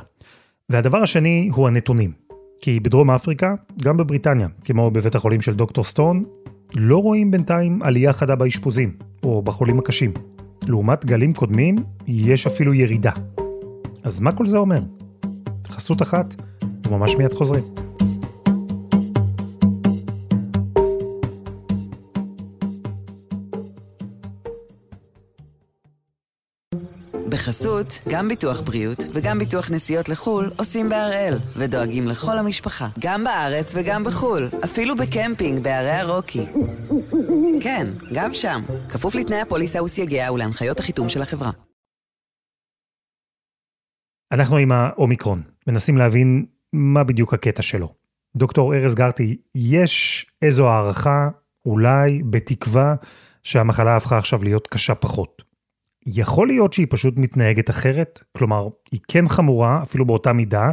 והדבר 0.71 0.97
השני 0.97 1.49
הוא 1.53 1.67
הנתונים. 1.67 2.11
כי 2.61 2.79
בדרום 2.79 3.11
אפריקה, 3.11 3.55
גם 3.83 3.97
בבריטניה, 3.97 4.47
כמו 4.65 4.91
בבית 4.91 5.15
החולים 5.15 5.41
של 5.41 5.53
דוקטור 5.53 5.83
סטון, 5.83 6.23
לא 6.75 6.97
רואים 6.97 7.31
בינתיים 7.31 7.81
עלייה 7.81 8.13
חדה 8.13 8.35
באשפוזים, 8.35 8.91
או 9.23 9.41
בחולים 9.41 9.79
הקשים. 9.79 10.13
לעומת 10.67 11.05
גלים 11.05 11.33
קודמים, 11.33 11.75
יש 12.07 12.47
אפילו 12.47 12.73
ירידה. 12.73 13.11
אז 14.03 14.19
מה 14.19 14.31
כל 14.31 14.45
זה 14.45 14.57
אומר? 14.57 14.79
חסות 15.67 16.01
אחת, 16.01 16.35
וממש 16.87 17.15
מיד 17.15 17.33
חוזרים. 17.33 17.63
בחסות, 27.41 27.99
גם 28.09 28.27
ביטוח 28.27 28.61
בריאות 28.61 28.97
וגם 29.13 29.39
ביטוח 29.39 29.71
נסיעות 29.71 30.09
לחו"ל 30.09 30.51
עושים 30.57 30.89
בהראל, 30.89 31.33
ודואגים 31.55 32.07
לכל 32.07 32.37
המשפחה, 32.37 32.87
גם 32.99 33.23
בארץ 33.23 33.73
וגם 33.75 34.03
בחו"ל, 34.03 34.47
אפילו 34.63 34.95
בקמפינג 34.95 35.63
בערי 35.63 35.91
הרוקי. 35.91 36.45
כן, 37.63 37.87
גם 38.15 38.33
שם, 38.33 38.61
כפוף 38.89 39.15
לתנאי 39.15 39.41
הפוליסה 39.41 39.83
וסייגיה 39.83 40.31
ולהנחיות 40.31 40.79
החיתום 40.79 41.09
של 41.09 41.21
החברה. 41.21 41.51
אנחנו 44.31 44.57
עם 44.57 44.71
האומיקרון, 44.71 45.41
מנסים 45.67 45.97
להבין 45.97 46.45
מה 46.73 47.03
בדיוק 47.03 47.33
הקטע 47.33 47.61
שלו. 47.61 47.93
דוקטור 48.35 48.75
ארז 48.75 48.95
גרטי, 48.95 49.37
יש 49.55 50.25
איזו 50.41 50.69
הערכה, 50.69 51.29
אולי, 51.65 52.23
בתקווה, 52.29 52.95
שהמחלה 53.43 53.95
הפכה 53.95 54.17
עכשיו 54.17 54.43
להיות 54.43 54.67
קשה 54.67 54.95
פחות. 54.95 55.50
יכול 56.05 56.47
להיות 56.47 56.73
שהיא 56.73 56.87
פשוט 56.89 57.13
מתנהגת 57.17 57.69
אחרת, 57.69 58.23
כלומר, 58.37 58.67
היא 58.91 58.99
כן 59.07 59.27
חמורה, 59.27 59.79
אפילו 59.83 60.05
באותה 60.05 60.33
מידה, 60.33 60.71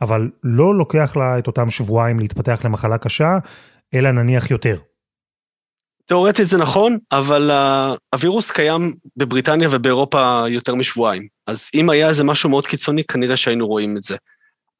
אבל 0.00 0.30
לא 0.42 0.74
לוקח 0.74 1.16
לה 1.16 1.38
את 1.38 1.46
אותם 1.46 1.70
שבועיים 1.70 2.18
להתפתח 2.18 2.60
למחלה 2.64 2.98
קשה, 2.98 3.38
אלא 3.94 4.10
נניח 4.10 4.50
יותר. 4.50 4.76
תאורטית 6.06 6.46
זה 6.46 6.58
נכון, 6.58 6.98
אבל 7.12 7.50
הווירוס 8.14 8.50
קיים 8.50 8.94
בבריטניה 9.16 9.68
ובאירופה 9.70 10.44
יותר 10.48 10.74
משבועיים. 10.74 11.28
אז 11.46 11.68
אם 11.74 11.90
היה 11.90 12.08
איזה 12.08 12.24
משהו 12.24 12.50
מאוד 12.50 12.66
קיצוני, 12.66 13.04
כנראה 13.04 13.36
שהיינו 13.36 13.66
רואים 13.66 13.96
את 13.96 14.02
זה. 14.02 14.16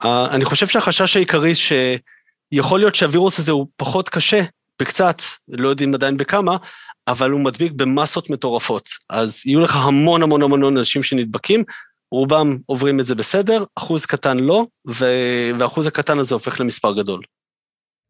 אני 0.05 0.45
חושב 0.45 0.67
שהחשש 0.67 1.17
העיקרי 1.17 1.53
שיכול 1.55 2.81
להיות 2.81 2.95
שהווירוס 2.95 3.39
הזה 3.39 3.53
הוא 3.53 3.67
פחות 3.77 4.09
קשה, 4.09 4.43
בקצת, 4.81 5.23
לא 5.49 5.69
יודעים 5.69 5.95
עדיין 5.95 6.17
בכמה, 6.17 6.57
אבל 7.11 7.31
הוא 7.31 7.41
מדביק 7.41 7.73
במסות 7.73 8.31
מטורפות. 8.31 8.89
אז 9.11 9.43
יהיו 9.47 9.61
לך 9.61 9.77
המון 9.77 10.23
המון 10.23 10.43
המון 10.43 10.65
אנשים 10.65 11.03
שנדבקים, 11.03 11.65
רובם 12.13 12.57
עוברים 12.67 13.01
את 13.01 13.07
זה 13.07 13.15
בסדר, 13.15 13.65
אחוז 13.77 14.07
קטן 14.07 14.39
לא, 14.39 14.67
והאחוז 14.85 15.87
הקטן 15.87 16.19
הזה 16.19 16.35
הופך 16.35 16.61
למספר 16.61 16.93
גדול. 16.95 17.23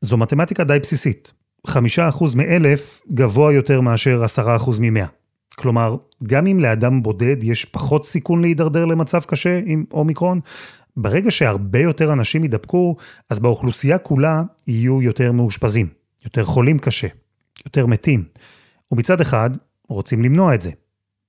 זו 0.01 0.17
מתמטיקה 0.17 0.65
די 0.65 0.79
בסיסית. 0.83 1.33
חמישה 1.67 2.09
אחוז 2.09 2.35
מאלף 2.35 3.03
גבוה 3.13 3.53
יותר 3.53 3.81
מאשר 3.81 4.25
עשרה 4.25 4.57
אחוז 4.57 4.79
ממאה. 4.79 5.07
כלומר, 5.55 5.97
גם 6.23 6.47
אם 6.47 6.61
לאדם 6.61 7.03
בודד 7.03 7.45
יש 7.45 7.65
פחות 7.65 8.05
סיכון 8.05 8.43
להידרדר 8.43 8.85
למצב 8.85 9.21
קשה 9.25 9.61
עם 9.67 9.85
אומיקרון, 9.93 10.41
ברגע 10.97 11.31
שהרבה 11.31 11.79
יותר 11.79 12.13
אנשים 12.13 12.43
יידבקו, 12.43 12.97
אז 13.31 13.39
באוכלוסייה 13.39 13.99
כולה 13.99 14.43
יהיו 14.67 15.03
יותר 15.03 15.33
מאושפזים, 15.33 15.89
יותר 16.25 16.45
חולים 16.45 16.79
קשה, 16.79 17.09
יותר 17.67 17.87
מתים. 17.87 18.25
ומצד 18.93 19.21
אחד, 19.21 19.51
רוצים 19.89 20.23
למנוע 20.23 20.55
את 20.55 20.61
זה. 20.61 20.71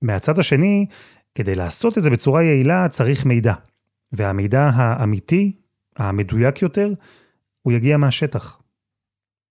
מהצד 0.02 0.38
השני, 0.38 0.86
כדי 1.34 1.54
לעשות 1.54 1.98
את 1.98 2.02
זה 2.02 2.10
בצורה 2.10 2.42
יעילה 2.42 2.88
צריך 2.88 3.26
מידע. 3.26 3.54
והמידע 4.12 4.70
האמיתי, 4.74 5.52
המדויק 5.96 6.62
יותר, 6.62 6.88
הוא 7.62 7.72
יגיע 7.72 7.96
מהשטח. 7.96 8.58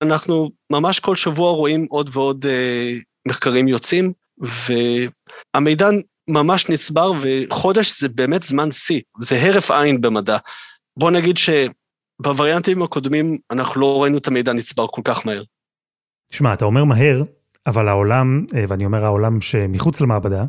אנחנו 0.01 0.51
ממש 0.71 0.99
כל 0.99 1.15
שבוע 1.15 1.51
רואים 1.51 1.87
עוד 1.89 2.09
ועוד 2.13 2.45
אה, 2.45 2.93
מחקרים 3.27 3.67
יוצאים, 3.67 4.13
והמידע 5.53 5.89
ממש 6.29 6.69
נצבר, 6.69 7.11
וחודש 7.21 8.01
זה 8.01 8.09
באמת 8.09 8.43
זמן 8.43 8.71
שיא, 8.71 9.01
זה 9.21 9.41
הרף 9.41 9.71
עין 9.71 10.01
במדע. 10.01 10.37
בוא 10.97 11.11
נגיד 11.11 11.35
שבווריאנטים 11.37 12.83
הקודמים 12.83 13.37
אנחנו 13.51 13.81
לא 13.81 14.03
ראינו 14.03 14.17
את 14.17 14.27
המידע 14.27 14.53
נצבר 14.53 14.87
כל 14.87 15.01
כך 15.05 15.25
מהר. 15.25 15.43
תשמע, 16.31 16.53
אתה 16.53 16.65
אומר 16.65 16.83
מהר, 16.83 17.21
אבל 17.67 17.87
העולם, 17.87 18.45
אה, 18.55 18.63
ואני 18.67 18.85
אומר 18.85 19.05
העולם 19.05 19.41
שמחוץ 19.41 20.01
למעבדה, 20.01 20.45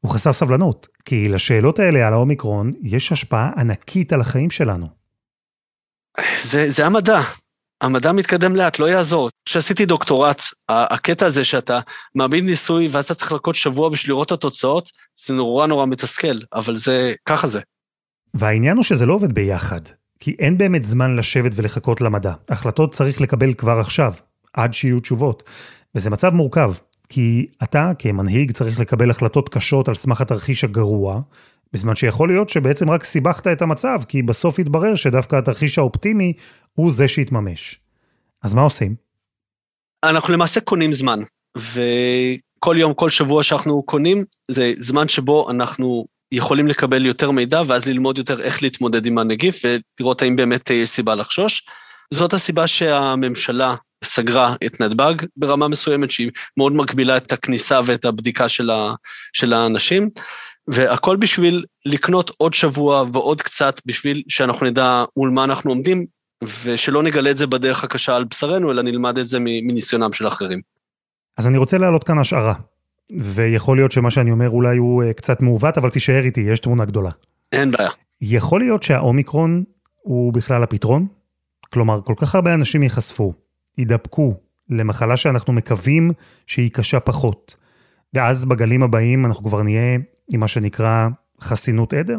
הוא 0.00 0.10
חסר 0.10 0.32
סבלנות, 0.32 0.88
כי 1.04 1.28
לשאלות 1.28 1.78
האלה 1.78 2.06
על 2.06 2.12
האומיקרון 2.12 2.72
יש 2.82 3.12
השפעה 3.12 3.50
ענקית 3.56 4.12
על 4.12 4.20
החיים 4.20 4.50
שלנו. 4.50 4.86
זה, 6.44 6.70
זה 6.70 6.86
המדע. 6.86 7.22
המדע 7.80 8.12
מתקדם 8.12 8.56
לאט, 8.56 8.78
לא 8.78 8.86
יעזור. 8.86 9.30
כשעשיתי 9.44 9.86
דוקטורט, 9.86 10.42
הקטע 10.68 11.26
הזה 11.26 11.44
שאתה 11.44 11.80
מעמיד 12.14 12.44
ניסוי 12.44 12.88
ואתה 12.88 13.14
צריך 13.14 13.32
לחכות 13.32 13.54
שבוע 13.54 13.88
בשביל 13.88 14.10
לראות 14.12 14.26
את 14.26 14.32
התוצאות, 14.32 14.90
זה 15.26 15.34
נורא 15.34 15.66
נורא 15.66 15.86
מתסכל, 15.86 16.38
אבל 16.52 16.76
זה, 16.76 17.12
ככה 17.26 17.46
זה. 17.46 17.60
והעניין 18.34 18.76
הוא 18.76 18.84
שזה 18.84 19.06
לא 19.06 19.14
עובד 19.14 19.32
ביחד, 19.32 19.80
כי 20.20 20.36
אין 20.38 20.58
באמת 20.58 20.84
זמן 20.84 21.16
לשבת 21.16 21.52
ולחכות 21.56 22.00
למדע. 22.00 22.32
החלטות 22.48 22.92
צריך 22.92 23.20
לקבל 23.20 23.54
כבר 23.54 23.78
עכשיו, 23.80 24.12
עד 24.52 24.74
שיהיו 24.74 25.00
תשובות. 25.00 25.50
וזה 25.96 26.10
מצב 26.10 26.34
מורכב, 26.34 26.72
כי 27.08 27.46
אתה 27.62 27.90
כמנהיג 27.98 28.50
צריך 28.50 28.80
לקבל 28.80 29.10
החלטות 29.10 29.48
קשות 29.48 29.88
על 29.88 29.94
סמך 29.94 30.20
התרחיש 30.20 30.64
הגרוע, 30.64 31.20
בזמן 31.72 31.96
שיכול 31.96 32.28
להיות 32.28 32.48
שבעצם 32.48 32.90
רק 32.90 33.02
סיבכת 33.02 33.46
את 33.46 33.62
המצב, 33.62 33.98
כי 34.08 34.22
בסוף 34.22 34.58
יתברר 34.58 34.94
שדווקא 34.94 35.36
התרחיש 35.36 35.78
האופטימי 35.78 36.32
הוא 36.72 36.90
זה 36.92 37.08
שיתממש. 37.08 37.80
אז 38.42 38.54
מה 38.54 38.62
עושים? 38.62 38.94
אנחנו 40.04 40.32
למעשה 40.32 40.60
קונים 40.60 40.92
זמן, 40.92 41.20
וכל 41.56 42.76
יום, 42.78 42.94
כל 42.94 43.10
שבוע 43.10 43.42
שאנחנו 43.42 43.82
קונים, 43.82 44.24
זה 44.50 44.72
זמן 44.78 45.08
שבו 45.08 45.50
אנחנו 45.50 46.06
יכולים 46.32 46.66
לקבל 46.66 47.06
יותר 47.06 47.30
מידע, 47.30 47.62
ואז 47.66 47.86
ללמוד 47.86 48.18
יותר 48.18 48.40
איך 48.40 48.62
להתמודד 48.62 49.06
עם 49.06 49.18
הנגיף, 49.18 49.62
ולראות 49.64 50.22
האם 50.22 50.36
באמת 50.36 50.70
יש 50.70 50.90
סיבה 50.90 51.14
לחשוש. 51.14 51.66
זאת 52.14 52.32
הסיבה 52.32 52.66
שהממשלה 52.66 53.74
סגרה 54.04 54.54
את 54.66 54.80
נתב"ג 54.80 55.14
ברמה 55.36 55.68
מסוימת 55.68 56.10
שהיא 56.10 56.30
מאוד 56.56 56.72
מגבילה 56.72 57.16
את 57.16 57.32
הכניסה 57.32 57.80
ואת 57.84 58.04
הבדיקה 58.04 58.48
של, 58.48 58.70
ה, 58.70 58.94
של 59.32 59.52
האנשים, 59.52 60.10
והכל 60.68 61.16
בשביל 61.16 61.64
לקנות 61.86 62.30
עוד 62.36 62.54
שבוע 62.54 63.04
ועוד 63.12 63.42
קצת 63.42 63.80
בשביל 63.86 64.22
שאנחנו 64.28 64.66
נדע 64.66 65.04
מול 65.16 65.30
מה 65.30 65.44
אנחנו 65.44 65.70
עומדים, 65.70 66.06
ושלא 66.62 67.02
נגלה 67.02 67.30
את 67.30 67.38
זה 67.38 67.46
בדרך 67.46 67.84
הקשה 67.84 68.16
על 68.16 68.24
בשרנו, 68.24 68.70
אלא 68.70 68.82
נלמד 68.82 69.18
את 69.18 69.26
זה 69.26 69.38
מניסיונם 69.40 70.12
של 70.12 70.28
אחרים. 70.28 70.60
אז 71.38 71.46
אני 71.46 71.58
רוצה 71.58 71.78
להעלות 71.78 72.04
כאן 72.04 72.18
השערה, 72.18 72.54
ויכול 73.20 73.76
להיות 73.76 73.92
שמה 73.92 74.10
שאני 74.10 74.30
אומר 74.30 74.50
אולי 74.50 74.76
הוא 74.76 75.02
אה, 75.02 75.12
קצת 75.12 75.42
מעוות, 75.42 75.78
אבל 75.78 75.90
תישאר 75.90 76.24
איתי, 76.24 76.40
יש 76.40 76.60
תמונה 76.60 76.84
גדולה. 76.84 77.10
אין 77.52 77.70
בעיה. 77.70 77.90
יכול 78.20 78.60
להיות 78.60 78.82
שהאומיקרון 78.82 79.64
הוא 80.02 80.32
בכלל 80.32 80.62
הפתרון? 80.62 81.06
כלומר, 81.72 82.00
כל 82.04 82.14
כך 82.16 82.34
הרבה 82.34 82.54
אנשים 82.54 82.82
ייחשפו, 82.82 83.32
יידבקו 83.78 84.32
למחלה 84.70 85.16
שאנחנו 85.16 85.52
מקווים 85.52 86.10
שהיא 86.46 86.70
קשה 86.70 87.00
פחות. 87.00 87.56
ואז 88.14 88.44
בגלים 88.44 88.82
הבאים 88.82 89.26
אנחנו 89.26 89.44
כבר 89.44 89.62
נהיה 89.62 89.98
עם 90.32 90.40
מה 90.40 90.48
שנקרא 90.48 91.08
חסינות 91.40 91.92
עדר? 91.92 92.18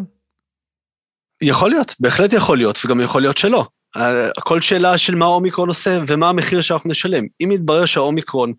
יכול 1.41 1.69
להיות, 1.69 1.95
בהחלט 1.99 2.33
יכול 2.33 2.57
להיות, 2.57 2.79
וגם 2.85 3.01
יכול 3.01 3.21
להיות 3.21 3.37
שלא. 3.37 3.67
הכל 4.37 4.61
שאלה 4.61 4.97
של 4.97 5.15
מה 5.15 5.25
האומיקרון 5.25 5.67
עושה 5.67 5.99
ומה 6.07 6.29
המחיר 6.29 6.61
שאנחנו 6.61 6.89
נשלם. 6.89 7.23
אם 7.41 7.51
יתברר 7.51 7.85
שהאומיקרון 7.85 8.53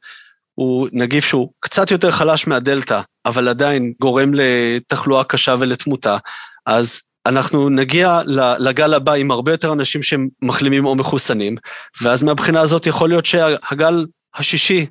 הוא 0.55 0.89
נגיף 0.93 1.25
שהוא 1.25 1.53
קצת 1.61 1.91
יותר 1.91 2.11
חלש 2.11 2.47
מהדלתא, 2.47 3.01
אבל 3.27 3.49
עדיין 3.49 3.93
גורם 4.01 4.31
לתחלואה 4.35 5.25
קשה 5.25 5.55
ולתמותה, 5.59 6.17
אז 6.67 7.01
אנחנו 7.27 7.69
נגיע 7.69 8.21
לגל 8.59 8.95
הבא 8.95 9.13
עם 9.13 9.31
הרבה 9.31 9.53
יותר 9.53 9.73
אנשים 9.73 10.03
שהם 10.03 10.29
מחלימים 10.43 10.85
או 10.85 10.95
מחוסנים, 10.95 11.57
ואז 12.03 12.23
מהבחינה 12.23 12.61
הזאת 12.61 12.87
יכול 12.87 13.09
להיות 13.09 13.27
שהגל 13.27 14.07
השישי 14.37 14.87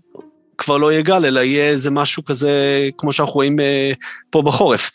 כבר 0.57 0.77
לא 0.77 0.91
יהיה 0.91 1.01
גל, 1.01 1.25
אלא 1.25 1.39
יהיה 1.39 1.69
איזה 1.69 1.91
משהו 1.91 2.25
כזה, 2.25 2.51
כמו 2.97 3.13
שאנחנו 3.13 3.33
רואים 3.33 3.59
אה, 3.59 3.91
פה 4.29 4.41
בחורף. 4.41 4.91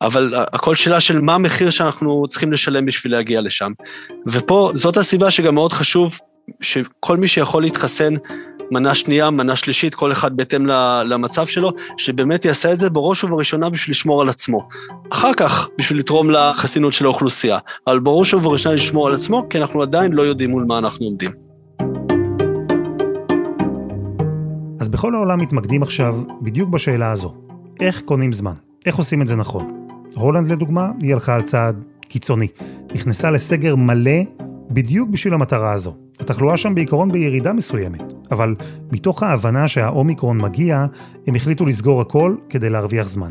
אבל 0.00 0.34
הכל 0.36 0.74
שאלה 0.74 1.00
של 1.00 1.20
מה 1.20 1.34
המחיר 1.34 1.70
שאנחנו 1.70 2.24
צריכים 2.28 2.52
לשלם 2.52 2.86
בשביל 2.86 3.12
להגיע 3.12 3.40
לשם. 3.40 3.72
ופה, 4.26 4.70
זאת 4.74 4.96
הסיבה 4.96 5.30
שגם 5.30 5.54
מאוד 5.54 5.72
חשוב 5.72 6.18
שכל 6.60 7.16
מי 7.16 7.28
שיכול 7.28 7.62
להתחסן, 7.62 8.14
מנה 8.70 8.94
שנייה, 8.94 9.30
מנה 9.30 9.56
שלישית, 9.56 9.94
כל 9.94 10.12
אחד 10.12 10.36
בהתאם 10.36 10.66
למצב 11.04 11.46
שלו, 11.46 11.72
שבאמת 11.96 12.44
יעשה 12.44 12.72
את 12.72 12.78
זה 12.78 12.90
בראש 12.90 13.24
ובראשונה 13.24 13.70
בשביל 13.70 13.90
לשמור 13.90 14.22
על 14.22 14.28
עצמו. 14.28 14.68
אחר 15.10 15.34
כך, 15.34 15.68
בשביל 15.78 15.98
לתרום 15.98 16.30
לחסינות 16.30 16.92
של 16.92 17.04
האוכלוסייה, 17.04 17.58
אבל 17.86 17.98
בראש 17.98 18.34
ובראשונה 18.34 18.74
לשמור 18.74 19.08
על 19.08 19.14
עצמו, 19.14 19.46
כי 19.50 19.58
אנחנו 19.58 19.82
עדיין 19.82 20.12
לא 20.12 20.22
יודעים 20.22 20.50
מול 20.50 20.64
מה 20.64 20.78
אנחנו 20.78 21.06
עומדים. 21.06 21.30
אז 24.80 24.88
בכל 24.88 25.14
העולם 25.14 25.40
מתמקדים 25.40 25.82
עכשיו 25.82 26.14
בדיוק 26.42 26.70
בשאלה 26.70 27.10
הזו. 27.10 27.34
איך 27.80 28.02
קונים 28.02 28.32
זמן? 28.32 28.52
איך 28.86 28.96
עושים 28.96 29.22
את 29.22 29.26
זה 29.26 29.36
נכון? 29.36 29.88
הולנד 30.14 30.52
לדוגמה, 30.52 30.90
היא 31.02 31.12
הלכה 31.12 31.34
על 31.34 31.42
צעד 31.42 31.86
קיצוני. 32.00 32.48
נכנסה 32.94 33.30
לסגר 33.30 33.76
מלא 33.76 34.20
בדיוק 34.70 35.10
בשביל 35.10 35.34
המטרה 35.34 35.72
הזו. 35.72 35.94
התחלואה 36.20 36.56
שם 36.56 36.74
בעיקרון 36.74 37.12
בירידה 37.12 37.52
מסוימת, 37.52 38.12
אבל 38.30 38.54
מתוך 38.92 39.22
ההבנה 39.22 39.68
שהאומיקרון 39.68 40.38
מגיע, 40.38 40.86
הם 41.26 41.34
החליטו 41.34 41.66
לסגור 41.66 42.00
הכל 42.00 42.34
כדי 42.48 42.70
להרוויח 42.70 43.08
זמן. 43.08 43.30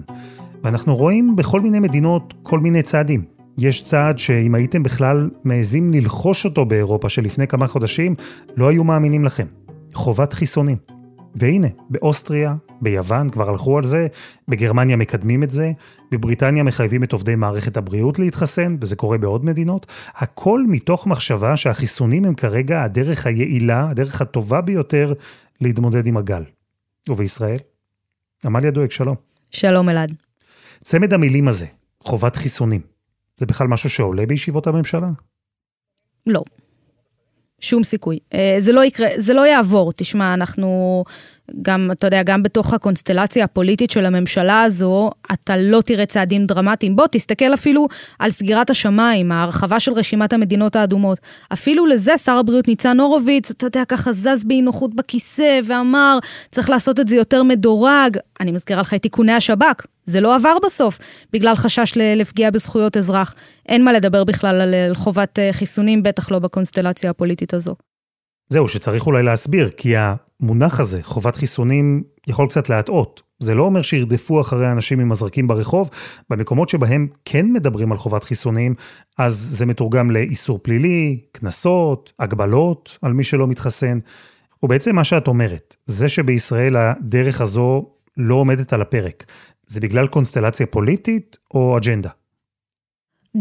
ואנחנו 0.64 0.96
רואים 0.96 1.36
בכל 1.36 1.62
מיני 1.62 1.80
מדינות 1.80 2.34
כל 2.44 2.60
מיני 2.60 2.82
צעדים. 2.82 3.24
יש 3.58 3.84
צעד 3.84 4.20
שאם 4.20 4.56
הייתם 4.56 4.84
בכלל 4.84 5.30
מעזים 5.44 5.94
ללחוש 5.94 6.46
אותו 6.46 6.66
באירופה 6.66 7.10
שלפני 7.10 7.48
כמה 7.48 7.68
חודשים, 7.68 8.16
לא 8.58 8.68
היו 8.68 8.84
מאמינים 8.84 9.26
לכם. 9.26 9.46
חובת 9.94 10.34
חיסונים. 10.34 10.78
והנה, 11.36 11.68
באוסטריה, 11.90 12.56
ביוון 12.82 13.30
כבר 13.30 13.50
הלכו 13.50 13.78
על 13.78 13.84
זה, 13.84 14.08
בגרמניה 14.48 14.96
מקדמים 14.96 15.44
את 15.44 15.50
זה, 15.50 15.72
בבריטניה 16.12 16.64
מחייבים 16.64 17.04
את 17.04 17.12
עובדי 17.12 17.36
מערכת 17.36 17.78
הבריאות 17.78 18.20
להתחסן, 18.20 18.78
וזה 18.82 18.96
קורה 18.96 19.18
בעוד 19.18 19.46
מדינות. 19.46 19.86
הכל 20.16 20.64
מתוך 20.68 21.08
מחשבה 21.08 21.58
שהחיסונים 21.58 22.26
הם 22.26 22.34
כרגע 22.34 22.84
הדרך 22.84 23.28
היעילה, 23.28 23.90
הדרך 23.90 24.22
הטובה 24.22 24.62
ביותר 24.62 25.14
להתמודד 25.62 26.08
עם 26.08 26.18
הגל. 26.18 26.44
ובישראל? 27.10 27.58
עמליה 28.46 28.72
דואק, 28.72 28.92
שלום. 28.92 29.16
שלום 29.52 29.90
אלעד. 29.90 30.14
צמד 30.84 31.14
המילים 31.14 31.48
הזה, 31.48 31.66
חובת 32.04 32.36
חיסונים, 32.36 32.82
זה 33.38 33.46
בכלל 33.46 33.68
משהו 33.68 33.90
שעולה 33.90 34.26
בישיבות 34.26 34.68
הממשלה? 34.68 35.10
לא. 36.28 36.44
שום 37.66 37.84
סיכוי. 37.84 38.20
אה, 38.34 38.56
זה 38.60 38.74
לא 38.74 38.86
יקרה, 38.86 39.08
זה 39.18 39.34
לא 39.34 39.48
יעבור. 39.48 39.94
תשמע, 39.96 40.34
אנחנו 40.34 41.04
גם, 41.62 41.90
אתה 41.92 42.08
יודע, 42.08 42.24
גם 42.24 42.44
בתוך 42.44 42.74
הקונסטלציה 42.74 43.44
הפוליטית 43.44 43.92
של 43.92 44.06
הממשלה 44.06 44.64
הזו, 44.64 45.12
אתה 45.34 45.58
לא 45.58 45.82
תראה 45.82 46.06
צעדים 46.06 46.46
דרמטיים. 46.46 46.96
בוא, 46.96 47.08
תסתכל 47.12 47.54
אפילו 47.54 47.88
על 48.20 48.32
סגירת 48.32 48.70
השמיים, 48.70 49.32
ההרחבה 49.32 49.80
של 49.80 49.92
רשימת 49.92 50.34
המדינות 50.34 50.76
האדומות. 50.76 51.20
אפילו 51.54 51.86
לזה 51.86 52.18
שר 52.18 52.38
הבריאות 52.38 52.68
ניצן 52.68 53.00
הורוביץ, 53.00 53.52
אתה 53.52 53.66
יודע, 53.66 53.86
ככה 53.86 54.14
זז 54.14 54.44
באי 54.44 54.62
נוחות 54.62 54.96
בכיסא 54.96 55.60
ואמר, 55.64 56.20
צריך 56.52 56.70
לעשות 56.70 57.00
את 57.00 57.08
זה 57.08 57.16
יותר 57.16 57.44
מדורג. 57.44 58.18
אני 58.40 58.52
מזכירה 58.52 58.82
לך 58.82 58.94
את 58.94 59.02
תיקוני 59.02 59.34
השב"כ, 59.34 59.86
זה 60.06 60.22
לא 60.22 60.36
עבר 60.36 60.58
בסוף, 60.66 61.00
בגלל 61.34 61.56
חשש 61.56 61.94
לפגיעה 61.98 62.52
בזכויות 62.52 62.98
אזרח. 62.98 63.36
אין 63.70 63.84
מה 63.84 63.94
לדבר 63.94 64.24
בכלל 64.24 64.62
על 64.62 64.94
חובת 64.94 65.40
אה, 65.40 65.50
חיסונים, 65.54 66.04
בטח 66.04 66.32
לא 66.32 66.40
בקונסטלציה 66.40 67.10
הפוליטית 67.10 67.54
הזו. 67.54 67.76
זהו, 68.50 68.68
שצריך 68.68 69.08
אולי 69.08 69.24
להסביר, 69.24 69.70
כי 69.70 69.94
המונח 69.98 70.80
הזה, 70.80 71.04
חובת 71.04 71.36
חיסונים, 71.36 72.04
יכול 72.28 72.48
קצת 72.48 72.70
להטעות. 72.70 73.22
זה 73.40 73.56
לא 73.56 73.64
אומר 73.64 73.82
שירדפו 73.82 74.42
אחרי 74.42 74.72
אנשים 74.72 75.00
עם 75.00 75.10
מזרקים 75.10 75.48
ברחוב. 75.48 75.90
במקומות 76.30 76.70
שבהם 76.70 77.08
כן 77.26 77.54
מדברים 77.54 77.92
על 77.92 77.98
חובת 77.98 78.24
חיסונים, 78.24 78.76
אז 79.18 79.34
זה 79.34 79.66
מתורגם 79.66 80.12
לאיסור 80.12 80.60
פלילי, 80.64 81.20
קנסות, 81.32 82.14
הגבלות 82.20 82.98
על 83.02 83.14
מי 83.14 83.24
שלא 83.24 83.48
מתחסן. 83.48 84.00
ובעצם 84.64 84.96
מה 84.96 85.04
שאת 85.04 85.28
אומרת, 85.28 85.76
זה 85.86 86.10
שבישראל 86.10 86.78
הדרך 86.78 87.42
הזו 87.42 87.90
לא 88.18 88.36
עומדת 88.36 88.74
על 88.74 88.82
הפרק, 88.82 89.26
זה 89.68 89.80
בגלל 89.80 90.08
קונסטלציה 90.08 90.66
פוליטית 90.66 91.38
או 91.54 91.78
אג'נדה? 91.78 92.10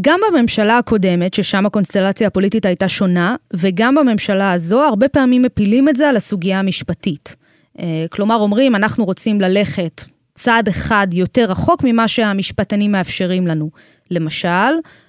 גם 0.01 0.21
בממשלה 0.29 0.79
הקודמת, 0.79 1.35
ששם 1.35 1.67
הקונסטלציה 1.67 2.27
הפוליטית 2.27 2.67
הייתה 2.67 2.89
שונה, 2.89 3.37
וגם 3.55 3.95
בממשלה 3.95 4.53
הזו, 4.53 4.83
הרבה 4.83 5.09
פעמים 5.09 5.43
מפילים 5.43 5.89
את 5.89 5.97
זה 5.97 6.09
על 6.09 6.17
הסוגיה 6.17 6.59
המשפטית. 6.59 7.37
אה, 7.79 8.05
כלומר, 8.11 8.37
אומרים, 8.37 8.75
אנחנו 8.75 9.05
רוצים 9.05 9.41
ללכת 9.41 10.03
צעד 10.35 10.69
אחד 10.69 11.07
יותר 11.13 11.45
רחוק 11.45 11.81
ממה 11.85 12.09
שהמשפטנים 12.09 12.93
מאפשרים 12.93 13.47
לנו. 13.47 13.71
למשל, 14.11 14.49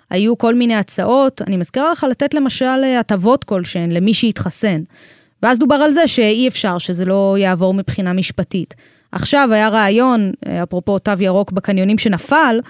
היו 0.10 0.38
כל 0.38 0.56
מיני 0.56 0.76
הצעות, 0.76 1.42
אני 1.48 1.58
מזכירה 1.58 1.92
לך 1.92 2.06
לתת 2.10 2.34
למשל 2.34 2.84
הטבות 3.00 3.44
כלשהן 3.44 3.92
למי 3.92 4.14
שהתחסן. 4.14 4.82
ואז 5.44 5.60
דובר 5.60 5.76
על 5.76 5.94
זה 5.94 6.08
שאי 6.08 6.48
אפשר, 6.48 6.78
שזה 6.78 7.06
לא 7.06 7.36
יעבור 7.40 7.74
מבחינה 7.74 8.14
משפטית. 8.14 8.74
עכשיו 9.12 9.50
היה 9.52 9.70
רעיון, 9.70 10.32
אה, 10.48 10.64
אפרופו 10.64 11.00
תו 11.00 11.12
ירוק 11.20 11.52
בקניונים 11.52 11.98
שנפל, 11.98 12.60
אה, 12.60 12.64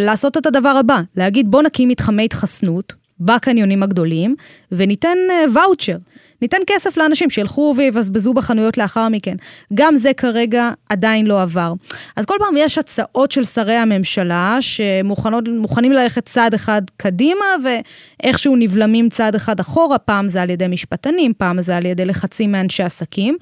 לעשות 0.00 0.36
את 0.36 0.46
הדבר 0.46 0.68
הבא, 0.80 1.00
להגיד 1.16 1.50
בוא 1.50 1.62
נקים 1.62 1.88
מתחמי 1.88 2.24
התחסנות 2.24 2.92
בקניונים 3.20 3.82
הגדולים, 3.82 4.34
וניתן 4.72 5.18
ואוצ'ר. 5.54 5.92
אה, 5.92 5.98
ניתן 6.42 6.56
כסף 6.66 6.96
לאנשים 6.96 7.30
שילכו 7.30 7.74
ויבזבזו 7.76 8.34
בחנויות 8.34 8.78
לאחר 8.78 9.08
מכן. 9.08 9.36
גם 9.74 9.96
זה 9.96 10.12
כרגע 10.12 10.70
עדיין 10.88 11.26
לא 11.26 11.42
עבר. 11.42 11.72
אז 12.16 12.24
כל 12.24 12.34
פעם 12.38 12.54
יש 12.56 12.78
הצעות 12.78 13.30
של 13.30 13.44
שרי 13.44 13.74
הממשלה 13.74 14.56
שמוכנים 14.60 15.92
ללכת 15.92 16.24
צעד 16.24 16.54
אחד 16.54 16.82
קדימה 16.96 17.44
ואיכשהו 17.64 18.56
נבלמים 18.56 19.08
צעד 19.08 19.34
אחד 19.34 19.60
אחורה, 19.60 19.98
פעם 19.98 20.28
זה 20.28 20.42
על 20.42 20.50
ידי 20.50 20.68
משפטנים, 20.68 21.32
פעם 21.38 21.62
זה 21.62 21.76
על 21.76 21.86
ידי 21.86 22.04
לחצים 22.04 22.52
מאנשי 22.52 22.82
עסקים. 22.82 23.36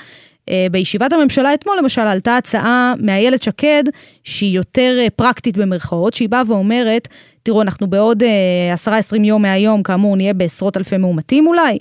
אה, 0.50 0.66
בישיבת 0.70 1.12
הממשלה 1.12 1.54
אתמול, 1.54 1.76
למשל, 1.78 2.00
עלתה 2.00 2.36
הצעה 2.36 2.94
מאיילת 2.98 3.42
שקד, 3.42 3.84
שהיא 4.24 4.56
יותר 4.56 4.96
אה, 4.98 5.10
פרקטית 5.16 5.56
במרכאות, 5.56 6.14
שהיא 6.14 6.28
באה 6.28 6.42
ואומרת, 6.46 7.08
תראו, 7.42 7.62
אנחנו 7.62 7.86
בעוד 7.86 8.22
10-20 8.22 8.86
אה, 8.88 9.18
יום 9.24 9.42
מהיום, 9.42 9.82
כאמור, 9.82 10.16
נהיה 10.16 10.34
בעשרות 10.34 10.76
אלפי 10.76 10.96
מאומתים 10.96 11.46
אולי. 11.46 11.78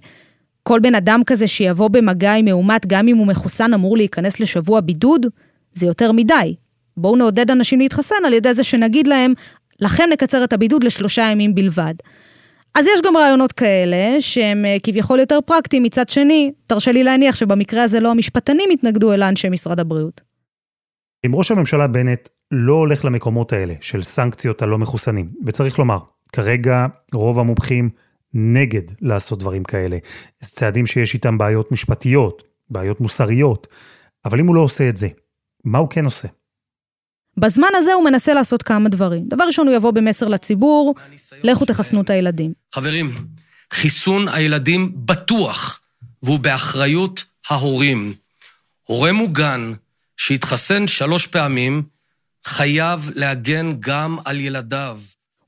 כל 0.64 0.80
בן 0.80 0.96
אדם 0.96 1.22
כזה 1.26 1.48
שיבוא 1.48 1.88
במגע 1.88 2.34
עם 2.34 2.46
מאומת, 2.46 2.86
גם 2.88 3.08
אם 3.08 3.18
הוא 3.18 3.28
מחוסן, 3.28 3.74
אמור 3.74 3.98
להיכנס 3.98 4.40
לשבוע 4.40 4.82
בידוד, 4.82 5.26
זה 5.74 5.86
יותר 5.86 6.12
מדי. 6.12 6.56
בואו 6.98 7.16
נעודד 7.16 7.52
אנשים 7.52 7.80
להתחסן 7.80 8.16
על 8.26 8.34
ידי 8.34 8.54
זה 8.54 8.64
שנגיד 8.64 9.08
להם, 9.08 9.34
לכם 9.82 10.04
נקצר 10.14 10.44
את 10.44 10.54
הבידוד 10.54 10.84
לשלושה 10.84 11.22
ימים 11.22 11.56
בלבד. 11.56 11.94
אז 12.80 12.86
יש 12.86 13.02
גם 13.06 13.18
רעיונות 13.18 13.52
כאלה, 13.52 14.22
שהם 14.22 14.66
אה, 14.66 14.78
כביכול 14.84 15.20
יותר 15.20 15.40
פרקטיים. 15.46 15.84
מצד 15.84 16.10
שני, 16.10 16.52
תרשה 16.68 16.92
לי 16.92 17.04
להניח 17.04 17.36
שבמקרה 17.36 17.84
הזה 17.84 18.00
לא 18.00 18.12
המשפטנים 18.12 18.70
התנגדו, 18.74 19.14
אלא 19.14 19.30
אנשי 19.30 19.50
משרד 19.50 19.80
הבריאות. 19.80 20.22
אם 21.26 21.36
ראש 21.36 21.52
הממשלה 21.52 21.88
בנט 21.88 22.30
לא 22.52 22.74
הולך 22.74 23.06
למקומות 23.06 23.54
האלה 23.54 23.74
של 23.82 24.04
סנקציות 24.04 24.62
הלא 24.62 24.78
מחוסנים, 24.78 25.30
וצריך 25.46 25.80
לומר, 25.80 26.00
כרגע 26.34 26.88
רוב 27.14 27.40
המומחים 27.40 27.90
נגד 28.34 28.84
לעשות 29.02 29.40
דברים 29.40 29.64
כאלה. 29.64 29.98
זה 30.40 30.52
צעדים 30.52 30.86
שיש 30.86 31.14
איתם 31.14 31.38
בעיות 31.38 31.72
משפטיות, 31.72 32.50
בעיות 32.70 33.02
מוסריות, 33.02 33.68
אבל 34.26 34.40
אם 34.40 34.48
הוא 34.48 34.56
לא 34.56 34.62
עושה 34.62 34.90
את 34.90 34.98
זה, 34.98 35.08
מה 35.66 35.78
הוא 35.78 35.90
כן 35.90 36.06
עושה? 36.06 36.28
בזמן 37.40 37.68
הזה 37.76 37.94
הוא 37.94 38.04
מנסה 38.04 38.34
לעשות 38.34 38.64
כמה 38.64 38.90
דברים. 38.90 39.24
דבר 39.28 39.44
ראשון, 39.44 39.68
הוא 39.68 39.76
יבוא 39.76 39.92
במסר 39.92 40.28
לציבור, 40.28 40.96
לכו 41.44 41.66
תחסנו 41.66 42.02
את 42.02 42.10
הילדים. 42.10 42.54
חברים, 42.76 43.16
חיסון 43.74 44.28
הילדים 44.28 44.92
בטוח, 44.96 45.80
והוא 46.24 46.40
באחריות 46.40 47.24
ההורים. 47.50 48.14
הורה 48.84 49.12
מוגן 49.12 49.74
שהתחסן 50.18 50.88
שלוש 50.88 51.28
פעמים, 51.28 51.84
חייב 52.46 53.10
להגן 53.16 53.76
גם 53.80 54.18
על 54.26 54.40
ילדיו. 54.40 55.00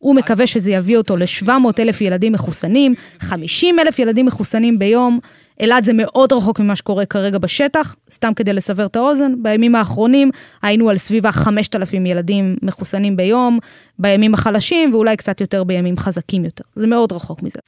הוא 0.01 0.15
מקווה 0.15 0.47
שזה 0.47 0.71
יביא 0.71 0.97
אותו 0.97 1.17
ל-700 1.17 1.49
אלף 1.79 2.01
ילדים 2.01 2.33
מחוסנים, 2.33 2.93
50 3.19 3.79
אלף 3.79 3.99
ילדים 3.99 4.25
מחוסנים 4.25 4.79
ביום. 4.79 5.19
אלעד 5.61 5.83
זה 5.83 5.91
מאוד 5.93 6.33
רחוק 6.33 6.59
ממה 6.59 6.75
שקורה 6.75 7.05
כרגע 7.05 7.37
בשטח, 7.37 7.95
סתם 8.11 8.33
כדי 8.33 8.53
לסבר 8.53 8.85
את 8.85 8.95
האוזן, 8.95 9.31
בימים 9.43 9.75
האחרונים 9.75 10.31
היינו 10.61 10.89
על 10.89 10.97
סביב 10.97 11.25
ה-5,000 11.25 11.95
ילדים 12.05 12.55
מחוסנים 12.61 13.17
ביום, 13.17 13.59
בימים 13.99 14.33
החלשים 14.33 14.93
ואולי 14.93 15.17
קצת 15.17 15.41
יותר 15.41 15.63
בימים 15.63 15.97
חזקים 15.97 16.45
יותר. 16.45 16.63
זה 16.75 16.87
מאוד 16.87 17.11
רחוק 17.11 17.43
מזה. 17.43 17.59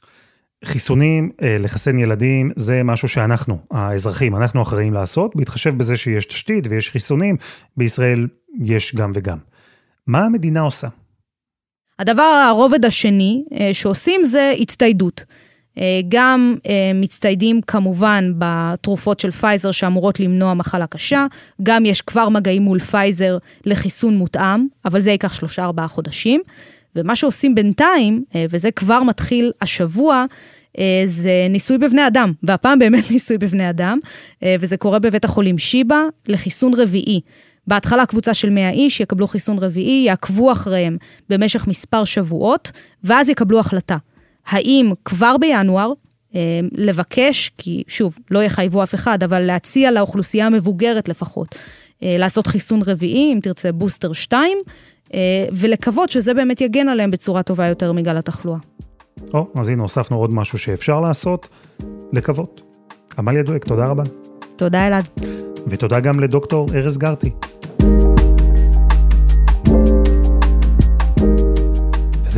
חיסונים, 0.64 1.30
אה, 1.42 1.56
לחסן 1.60 1.98
ילדים, 1.98 2.50
זה 2.56 2.82
משהו 2.84 3.08
שאנחנו, 3.08 3.58
האזרחים, 3.70 4.36
אנחנו 4.36 4.62
אחראים 4.62 4.92
לעשות, 4.92 5.36
בהתחשב 5.36 5.78
בזה 5.78 5.96
שיש 5.96 6.26
תשתית 6.26 6.66
ויש 6.70 6.90
חיסונים, 6.90 7.36
בישראל 7.76 8.26
יש 8.64 8.94
גם 8.94 9.12
וגם. 9.14 9.38
מה 10.06 10.24
המדינה 10.24 10.60
עושה? 10.60 10.88
הדבר, 11.98 12.22
הרובד 12.48 12.84
השני 12.84 13.44
אה, 13.52 13.70
שעושים 13.72 14.24
זה 14.24 14.54
הצטיידות. 14.60 15.24
אה, 15.78 16.00
גם 16.08 16.56
אה, 16.66 16.90
מצטיידים 16.94 17.60
כמובן 17.66 18.32
בתרופות 18.38 19.20
של 19.20 19.30
פייזר 19.30 19.70
שאמורות 19.70 20.20
למנוע 20.20 20.54
מחלה 20.54 20.86
קשה, 20.86 21.26
גם 21.62 21.86
יש 21.86 22.02
כבר 22.02 22.28
מגעים 22.28 22.62
מול 22.62 22.78
פייזר 22.78 23.38
לחיסון 23.66 24.16
מותאם, 24.16 24.66
אבל 24.84 25.00
זה 25.00 25.10
ייקח 25.10 25.34
שלושה 25.34 25.64
ארבעה 25.64 25.88
חודשים. 25.88 26.40
ומה 26.96 27.16
שעושים 27.16 27.54
בינתיים, 27.54 28.24
וזה 28.50 28.70
כבר 28.70 29.02
מתחיל 29.02 29.52
השבוע, 29.60 30.24
זה 31.06 31.46
ניסוי 31.50 31.78
בבני 31.78 32.06
אדם, 32.06 32.32
והפעם 32.42 32.78
באמת 32.78 33.10
ניסוי 33.10 33.38
בבני 33.38 33.70
אדם, 33.70 33.98
וזה 34.60 34.76
קורה 34.76 34.98
בבית 34.98 35.24
החולים 35.24 35.58
שיבא 35.58 36.02
לחיסון 36.28 36.74
רביעי. 36.74 37.20
בהתחלה 37.66 38.06
קבוצה 38.06 38.34
של 38.34 38.50
100 38.50 38.70
איש 38.70 39.00
יקבלו 39.00 39.26
חיסון 39.26 39.58
רביעי, 39.58 40.04
יעקבו 40.06 40.52
אחריהם 40.52 40.96
במשך 41.28 41.66
מספר 41.66 42.04
שבועות, 42.04 42.72
ואז 43.04 43.28
יקבלו 43.28 43.60
החלטה. 43.60 43.96
האם 44.46 44.92
כבר 45.04 45.36
בינואר 45.40 45.92
לבקש, 46.72 47.50
כי 47.58 47.82
שוב, 47.88 48.18
לא 48.30 48.42
יחייבו 48.42 48.82
אף 48.82 48.94
אחד, 48.94 49.22
אבל 49.22 49.40
להציע 49.40 49.90
לאוכלוסייה 49.90 50.46
המבוגרת 50.46 51.08
לפחות, 51.08 51.54
לעשות 52.02 52.46
חיסון 52.46 52.80
רביעי, 52.86 53.32
אם 53.32 53.38
תרצה 53.42 53.72
בוסטר 53.72 54.12
2, 54.12 54.58
ולקוות 55.52 56.10
שזה 56.10 56.34
באמת 56.34 56.60
יגן 56.60 56.88
עליהם 56.88 57.10
בצורה 57.10 57.42
טובה 57.42 57.66
יותר 57.66 57.92
מגל 57.92 58.16
התחלואה. 58.16 58.58
או, 59.34 59.46
אז 59.54 59.68
הנה 59.68 59.82
הוספנו 59.82 60.16
עוד 60.16 60.30
משהו 60.30 60.58
שאפשר 60.58 61.00
לעשות, 61.00 61.48
לקוות. 62.12 62.60
עמליה 63.18 63.42
דואק, 63.42 63.64
תודה 63.64 63.86
רבה. 63.86 64.02
תודה 64.56 64.86
אלעד. 64.86 65.08
ותודה 65.66 66.00
גם 66.00 66.20
לדוקטור 66.20 66.68
ארז 66.74 66.98
גרטי. 66.98 67.30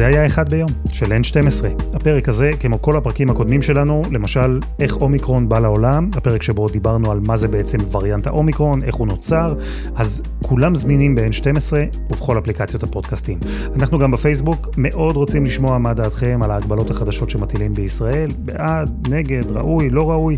היה 0.07 0.27
אחד 0.27 0.49
ביום, 0.49 0.71
של 0.93 1.07
N12. 1.07 1.67
הפרק 1.95 2.29
הזה, 2.29 2.51
כמו 2.61 2.83
כל 2.83 2.97
הפרקים 2.97 3.31
הקודמים 3.31 3.63
שלנו, 3.63 4.03
למשל, 4.11 4.61
איך 4.79 4.97
אומיקרון 4.97 5.49
בא 5.49 5.59
לעולם, 5.59 6.11
הפרק 6.17 6.43
שבו 6.43 6.69
דיברנו 6.69 7.11
על 7.11 7.21
מה 7.21 7.37
זה 7.37 7.49
בעצם 7.49 7.79
וריאנט 7.93 8.27
האומיקרון, 8.27 8.83
איך 8.83 8.95
הוא 8.95 9.07
נוצר, 9.07 9.55
אז 9.97 10.23
כולם 10.43 10.75
זמינים 10.75 11.15
ב-N12 11.15 11.73
ובכל 12.11 12.39
אפליקציות 12.39 12.83
הפודקאסטים. 12.83 13.39
אנחנו 13.77 13.99
גם 13.99 14.11
בפייסבוק 14.11 14.69
מאוד 14.77 15.17
רוצים 15.17 15.45
לשמוע 15.45 15.79
מה 15.79 15.95
דעתכם 15.95 16.41
על 16.43 16.51
ההגבלות 16.51 16.91
החדשות 16.91 17.31
שמטילים 17.31 17.75
בישראל, 17.75 18.31
בעד, 18.39 19.09
נגד, 19.09 19.51
ראוי, 19.51 19.91
לא 19.91 20.11
ראוי. 20.11 20.37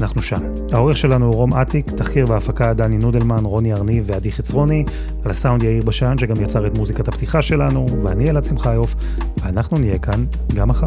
אנחנו 0.00 0.22
שם. 0.22 0.40
העורך 0.72 0.96
שלנו 0.96 1.26
הוא 1.26 1.34
רום 1.34 1.54
אטיק, 1.54 1.90
תחקיר 1.90 2.30
והפקה 2.30 2.74
דני 2.74 2.98
נודלמן, 2.98 3.44
רוני 3.44 3.72
ארניב 3.72 4.04
ועדי 4.06 4.32
חצרוני, 4.32 4.84
על 5.24 5.30
הסאונד 5.30 5.62
יאיר 5.62 5.82
בשן 5.82 6.18
שגם 6.18 6.40
יצר 6.40 6.66
את 6.66 6.74
מוזיקת 6.74 7.08
הפתיחה 7.08 7.42
שלנו, 7.42 7.86
ואני 8.02 8.30
אלעד 8.30 8.44
שמחיוף, 8.44 8.94
ואנחנו 9.42 9.78
נהיה 9.78 9.98
כאן 9.98 10.24
גם 10.54 10.68
מחר. 10.68 10.86